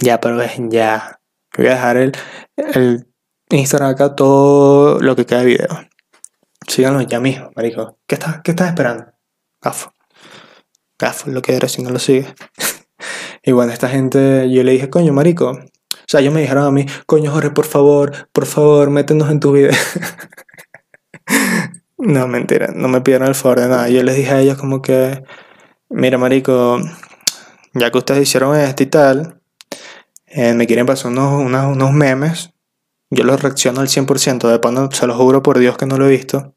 Ya, 0.00 0.20
pero 0.20 0.40
es 0.40 0.52
ya. 0.68 1.20
Voy 1.56 1.66
a 1.66 1.70
dejar 1.70 1.96
el, 1.96 2.12
el 2.56 3.06
Instagram 3.50 3.90
acá 3.90 4.14
todo 4.14 5.00
lo 5.00 5.16
que 5.16 5.26
queda 5.26 5.40
de 5.40 5.46
video. 5.46 5.68
Síganlo 6.66 7.00
ya 7.02 7.20
mismo, 7.20 7.50
marico. 7.54 7.98
¿Qué 8.06 8.16
estás, 8.16 8.40
qué 8.42 8.52
estás 8.52 8.68
esperando? 8.68 9.06
Gafo. 9.62 9.92
Gafo, 10.98 11.30
lo 11.30 11.42
que 11.42 11.54
eres 11.54 11.72
si 11.72 11.82
no 11.82 11.90
lo 11.90 11.98
sigues. 11.98 12.26
y 13.42 13.52
bueno, 13.52 13.72
esta 13.72 13.88
gente, 13.88 14.50
yo 14.50 14.62
le 14.62 14.72
dije, 14.72 14.90
coño, 14.90 15.12
marico. 15.12 15.50
O 15.50 16.08
sea, 16.08 16.20
ellos 16.20 16.32
me 16.32 16.40
dijeron 16.40 16.64
a 16.64 16.70
mí, 16.70 16.86
coño, 17.06 17.32
Jorge, 17.32 17.50
por 17.50 17.66
favor, 17.66 18.28
por 18.32 18.46
favor, 18.46 18.90
métenos 18.90 19.30
en 19.30 19.40
tu 19.40 19.52
video. 19.52 19.72
no, 21.98 22.28
mentira, 22.28 22.72
no 22.74 22.88
me 22.88 23.00
pidieron 23.00 23.28
el 23.28 23.34
favor 23.34 23.60
de 23.60 23.68
nada. 23.68 23.88
Yo 23.88 24.02
les 24.02 24.16
dije 24.16 24.30
a 24.30 24.40
ellos 24.40 24.58
como 24.58 24.82
que, 24.82 25.22
mira, 25.88 26.18
marico, 26.18 26.78
ya 27.74 27.90
que 27.90 27.98
ustedes 27.98 28.22
hicieron 28.22 28.56
esto 28.56 28.82
y 28.82 28.86
tal, 28.86 29.40
eh, 30.26 30.54
me 30.54 30.66
quieren 30.66 30.86
pasar 30.86 31.12
unos, 31.12 31.44
unos, 31.44 31.92
memes. 31.92 32.52
Yo 33.10 33.24
los 33.24 33.42
reacciono 33.42 33.80
al 33.80 33.88
100%, 33.88 34.48
de 34.48 34.58
pano, 34.58 34.90
se 34.90 35.06
lo 35.06 35.16
juro 35.16 35.42
por 35.42 35.58
Dios 35.58 35.76
que 35.76 35.86
no 35.86 35.98
lo 35.98 36.06
he 36.06 36.10
visto. 36.10 36.55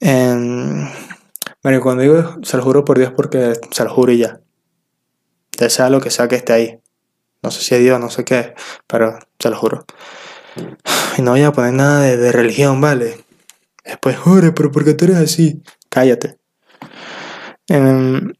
En... 0.00 0.88
Bueno, 1.62 1.80
cuando 1.80 2.02
digo 2.02 2.36
se 2.42 2.56
lo 2.56 2.62
juro 2.62 2.84
por 2.84 2.98
Dios 2.98 3.12
porque 3.16 3.54
se 3.70 3.84
lo 3.84 3.90
juro 3.92 4.12
y 4.12 4.18
ya. 4.18 4.40
Ya 5.58 5.70
sea 5.70 5.90
lo 5.90 6.00
que 6.00 6.10
sea 6.10 6.28
que 6.28 6.36
esté 6.36 6.52
ahí. 6.52 6.80
No 7.42 7.50
sé 7.50 7.62
si 7.62 7.74
es 7.74 7.80
Dios, 7.80 7.98
no 8.00 8.10
sé 8.10 8.24
qué, 8.24 8.54
pero 8.86 9.18
se 9.38 9.50
lo 9.50 9.56
juro. 9.56 9.84
Y 11.18 11.22
no 11.22 11.32
voy 11.32 11.42
a 11.42 11.52
poner 11.52 11.72
nada 11.72 12.02
de, 12.02 12.16
de 12.16 12.32
religión, 12.32 12.80
¿vale? 12.80 13.24
Después, 13.84 14.16
jure, 14.18 14.52
pero 14.52 14.70
¿por 14.70 14.84
qué 14.84 14.94
tú 14.94 15.04
eres 15.04 15.18
así? 15.18 15.62
Cállate. 15.88 16.38
Em, 17.68 18.32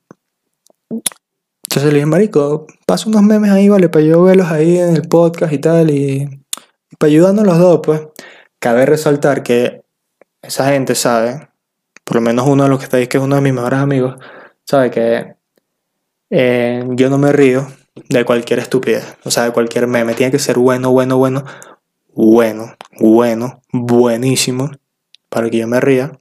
entonces 0.90 1.92
le 1.92 1.94
dije, 1.94 2.06
marico, 2.06 2.66
pasa 2.86 3.08
unos 3.08 3.22
memes 3.22 3.50
ahí, 3.50 3.68
¿vale? 3.68 3.88
Para 3.88 4.04
yo 4.04 4.22
verlos 4.22 4.50
ahí 4.50 4.78
en 4.78 4.96
el 4.96 5.02
podcast 5.02 5.52
y 5.52 5.58
tal, 5.58 5.90
y 5.90 6.44
para 6.98 7.10
ayudarnos 7.10 7.46
los 7.46 7.58
dos, 7.58 7.80
pues. 7.82 8.02
Cabe 8.58 8.86
resaltar 8.86 9.42
que 9.42 9.82
esa 10.46 10.68
gente 10.70 10.94
sabe, 10.94 11.48
por 12.04 12.16
lo 12.16 12.20
menos 12.20 12.46
uno 12.46 12.64
de 12.64 12.70
los 12.70 12.78
que 12.78 12.84
está 12.84 12.96
ahí, 12.96 13.06
que 13.06 13.18
es 13.18 13.22
uno 13.22 13.36
de 13.36 13.42
mis 13.42 13.52
mejores 13.52 13.78
amigos, 13.78 14.16
sabe 14.64 14.90
que 14.90 15.36
eh, 16.30 16.84
yo 16.90 17.10
no 17.10 17.18
me 17.18 17.32
río 17.32 17.66
de 18.08 18.24
cualquier 18.24 18.58
estupidez, 18.58 19.16
o 19.24 19.30
sea, 19.30 19.44
de 19.44 19.52
cualquier 19.52 19.86
meme. 19.86 20.14
Tiene 20.14 20.32
que 20.32 20.38
ser 20.38 20.58
bueno, 20.58 20.90
bueno, 20.90 21.16
bueno, 21.16 21.44
bueno, 22.14 22.74
bueno, 22.98 23.62
buenísimo, 23.72 24.70
para 25.28 25.50
que 25.50 25.58
yo 25.58 25.68
me 25.68 25.80
ría. 25.80 26.18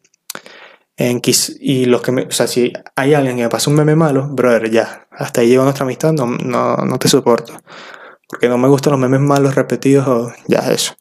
En 0.97 1.21
y 1.59 1.85
los 1.85 2.01
que 2.01 2.11
me, 2.13 2.23
o 2.23 2.31
sea, 2.31 2.47
si 2.47 2.71
hay 2.95 3.13
alguien 3.13 3.35
que 3.35 3.43
me 3.43 3.49
pasa 3.49 3.69
un 3.69 3.75
meme 3.75 3.95
malo, 3.95 4.29
brother, 4.29 4.71
ya, 4.71 5.07
hasta 5.11 5.41
ahí 5.41 5.49
llegó 5.49 5.63
nuestra 5.63 5.83
amistad, 5.83 6.13
no, 6.13 6.25
no, 6.25 6.77
no 6.77 6.99
te 6.99 7.09
soporto. 7.09 7.53
Porque 8.27 8.49
no 8.49 8.57
me 8.57 8.67
gustan 8.67 8.91
los 8.91 8.99
memes 8.99 9.19
malos 9.19 9.55
repetidos 9.55 10.07
o 10.07 10.33
ya 10.47 10.59
eso. 10.71 10.95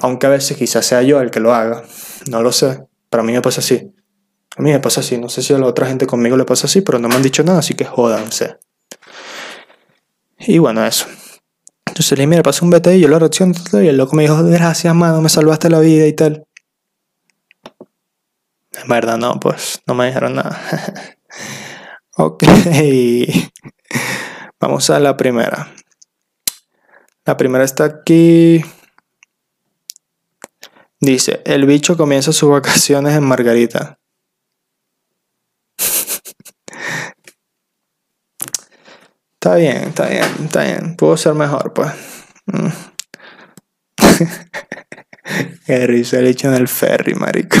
Aunque 0.00 0.26
a 0.26 0.30
veces 0.30 0.56
quizás 0.56 0.86
sea 0.86 1.02
yo 1.02 1.20
el 1.20 1.30
que 1.30 1.40
lo 1.40 1.54
haga, 1.54 1.82
no 2.30 2.42
lo 2.42 2.52
sé, 2.52 2.86
pero 3.10 3.22
a 3.22 3.26
mí 3.26 3.32
me 3.32 3.42
pasa 3.42 3.60
así. 3.60 3.92
A 4.56 4.62
mí 4.62 4.70
me 4.70 4.80
pasa 4.80 5.00
así, 5.00 5.18
no 5.18 5.28
sé 5.28 5.42
si 5.42 5.52
a 5.52 5.58
la 5.58 5.66
otra 5.66 5.86
gente 5.86 6.06
conmigo 6.06 6.36
le 6.36 6.44
pasa 6.44 6.66
así, 6.66 6.80
pero 6.80 6.98
no 6.98 7.08
me 7.08 7.16
han 7.16 7.22
dicho 7.22 7.42
nada, 7.42 7.58
así 7.58 7.74
que 7.74 7.84
jódanse. 7.84 8.58
Y 10.38 10.58
bueno, 10.58 10.84
eso. 10.86 11.06
Entonces 11.86 12.12
le 12.12 12.22
dije, 12.22 12.26
mira, 12.28 12.42
pasó 12.42 12.64
un 12.64 12.70
BT 12.70 12.86
y 12.94 13.00
yo 13.00 13.08
lo 13.08 13.18
reacciono 13.18 13.52
y 13.72 13.88
el 13.88 13.96
loco 13.96 14.14
me 14.14 14.22
dijo, 14.22 14.42
gracias, 14.44 14.94
mano, 14.94 15.20
me 15.20 15.28
salvaste 15.28 15.68
la 15.70 15.80
vida 15.80 16.06
y 16.06 16.12
tal. 16.12 16.46
En 18.72 18.88
verdad, 18.88 19.18
no, 19.18 19.38
pues 19.40 19.80
no 19.86 19.94
me 19.94 20.06
dijeron 20.06 20.36
nada. 20.36 20.58
ok. 22.16 22.44
Vamos 24.60 24.88
a 24.90 25.00
la 25.00 25.16
primera. 25.16 25.72
La 27.24 27.36
primera 27.36 27.64
está 27.64 27.84
aquí. 27.84 28.62
Dice, 31.00 31.40
el 31.46 31.64
bicho 31.64 31.96
comienza 31.96 32.32
sus 32.32 32.50
vacaciones 32.50 33.16
en 33.16 33.24
Margarita. 33.24 33.98
Está 39.42 39.54
bien, 39.54 39.84
está 39.88 40.06
bien, 40.06 40.26
está 40.44 40.64
bien. 40.64 40.96
Puedo 40.96 41.16
ser 41.16 41.32
mejor, 41.32 41.72
pues. 41.72 41.90
Mm. 42.44 42.68
Qué 45.64 45.86
risa 45.86 46.18
el 46.18 46.26
hecho 46.26 46.48
en 46.48 46.54
el 46.56 46.68
ferry, 46.68 47.14
marico. 47.14 47.56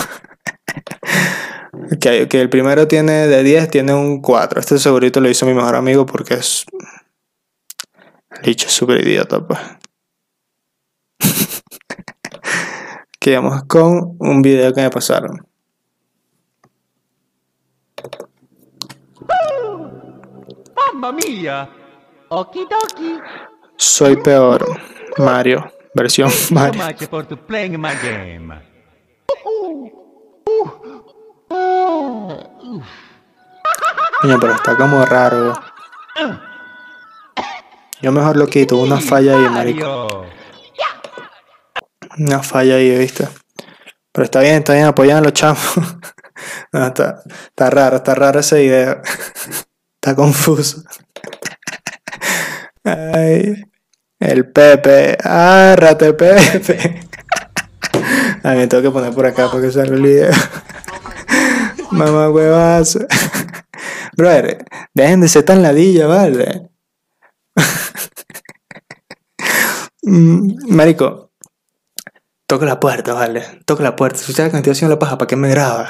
ok, 1.72 2.06
ok, 2.24 2.34
el 2.34 2.50
primero 2.50 2.86
tiene 2.86 3.26
de 3.28 3.42
10, 3.42 3.70
tiene 3.70 3.94
un 3.94 4.20
4. 4.20 4.60
Este 4.60 4.78
segurito 4.78 5.20
lo 5.20 5.30
hizo 5.30 5.46
mi 5.46 5.54
mejor 5.54 5.74
amigo 5.74 6.04
porque 6.04 6.34
es. 6.34 6.66
El 8.30 8.42
bicho 8.42 8.66
es 8.66 8.74
súper 8.74 9.00
idiota, 9.00 9.40
pues. 9.46 9.58
Que 13.20 13.36
vamos 13.36 13.64
con 13.64 14.16
un 14.18 14.40
video 14.40 14.72
que 14.72 14.80
me 14.80 14.90
pasaron. 14.90 15.46
Mamma 20.74 21.12
mia! 21.12 21.68
Okidoki! 22.30 23.18
Soy 23.76 24.16
peor. 24.16 24.66
Mario. 25.18 25.70
Versión 25.92 26.30
Mario. 26.50 26.82
pero 34.40 34.54
está 34.54 34.76
como 34.76 35.04
raro. 35.04 35.52
Yo 38.00 38.12
mejor 38.12 38.36
lo 38.36 38.46
quito. 38.46 38.78
Una 38.78 38.98
falla 38.98 39.36
ahí, 39.36 39.48
marico. 39.50 40.24
Una 42.18 42.42
falla 42.42 42.76
ahí, 42.76 42.96
¿viste? 42.98 43.28
Pero 44.12 44.24
está 44.24 44.40
bien, 44.40 44.56
está 44.56 44.74
bien. 44.74 44.86
Apoyan 44.86 45.18
a 45.18 45.20
los 45.20 45.32
chamos. 45.32 45.60
No, 46.72 46.86
está, 46.86 47.22
está 47.26 47.68
raro, 47.68 47.96
está 47.96 48.14
raro 48.14 48.40
ese 48.40 48.62
video. 48.62 49.02
Está 50.02 50.14
confuso. 50.14 50.82
Ay. 52.84 53.62
El 54.18 54.50
Pepe. 54.50 55.18
Árrate, 55.22 56.14
Pepe. 56.14 57.00
A 58.42 58.52
mí 58.52 58.56
me 58.56 58.66
tengo 58.66 58.82
que 58.82 58.90
poner 58.90 59.12
por 59.12 59.26
acá 59.26 59.50
porque 59.50 59.70
salga 59.70 59.94
el 59.94 60.02
video. 60.02 60.32
Mamá 61.90 62.30
huevazo. 62.30 63.00
Brother, 64.16 64.64
dejen 64.94 65.20
de 65.20 65.28
ser 65.28 65.44
tan 65.44 65.62
ladilla, 65.62 66.06
vale. 66.06 66.70
Mm, 70.02 70.74
Marico, 70.74 71.29
toca 72.50 72.66
la 72.66 72.80
puerta, 72.80 73.14
vale. 73.14 73.44
Toca 73.64 73.84
la 73.84 73.94
puerta. 73.94 74.18
Si 74.18 74.32
usted 74.32 74.52
la 74.52 74.58
haciendo 74.58 74.96
la 74.96 74.98
paja, 74.98 75.16
¿para 75.16 75.28
qué 75.28 75.36
me 75.36 75.48
graba? 75.48 75.86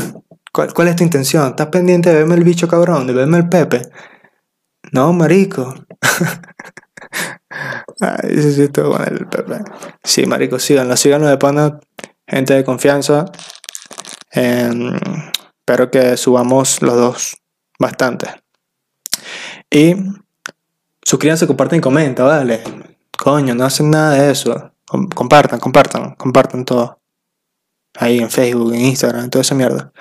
¿Cuál, 0.53 0.75
¿Cuál 0.75 0.88
es 0.88 0.96
tu 0.96 1.05
intención? 1.05 1.49
¿Estás 1.49 1.68
pendiente 1.68 2.11
de 2.11 2.16
verme 2.16 2.35
el 2.35 2.44
bicho 2.44 2.68
cabrón? 2.68 3.07
¿De 3.07 3.14
verme 3.14 3.38
el 3.38 3.49
Pepe? 3.49 3.88
No, 4.92 5.11
marico. 5.14 5.75
Ay, 8.01 8.42
sí, 8.42 8.53
sí, 8.53 8.62
estuvo 8.64 8.90
con 8.90 9.03
el 9.09 9.27
Pepe. 9.27 9.61
Sí, 10.05 10.27
marico, 10.27 10.59
síganlo. 10.59 10.99
Síganlo 10.99 11.29
de 11.29 11.38
pana. 11.38 11.81
Gente 12.27 12.53
de 12.53 12.62
confianza. 12.62 13.25
Em, 14.31 14.99
espero 15.61 15.90
que 15.90 16.18
subamos 16.18 16.83
los 16.83 16.94
dos 16.94 17.38
bastante. 17.79 18.27
Y 19.70 19.96
suscríbanse, 21.03 21.46
compartan 21.46 21.79
y 21.79 21.81
comenten, 21.81 22.27
¿vale? 22.27 22.62
Coño, 23.16 23.55
no 23.55 23.64
hacen 23.64 23.90
nada 23.90 24.12
de 24.12 24.31
eso. 24.31 24.69
Com- 24.90 25.09
Compartan, 25.09 25.61
compartan, 25.61 26.14
compartan 26.16 26.64
todo. 26.64 26.98
Ahí 27.96 28.18
en 28.18 28.31
Facebook, 28.31 28.74
en 28.74 28.81
Instagram, 28.87 29.24
en 29.24 29.31
toda 29.31 29.42
esa 29.42 29.55
mierda. 29.55 29.92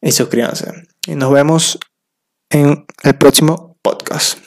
Y 0.00 0.10
suscríbanse. 0.10 0.72
Y 1.06 1.14
nos 1.14 1.32
vemos 1.32 1.78
en 2.50 2.84
el 3.04 3.14
próximo 3.16 3.76
podcast. 3.82 4.38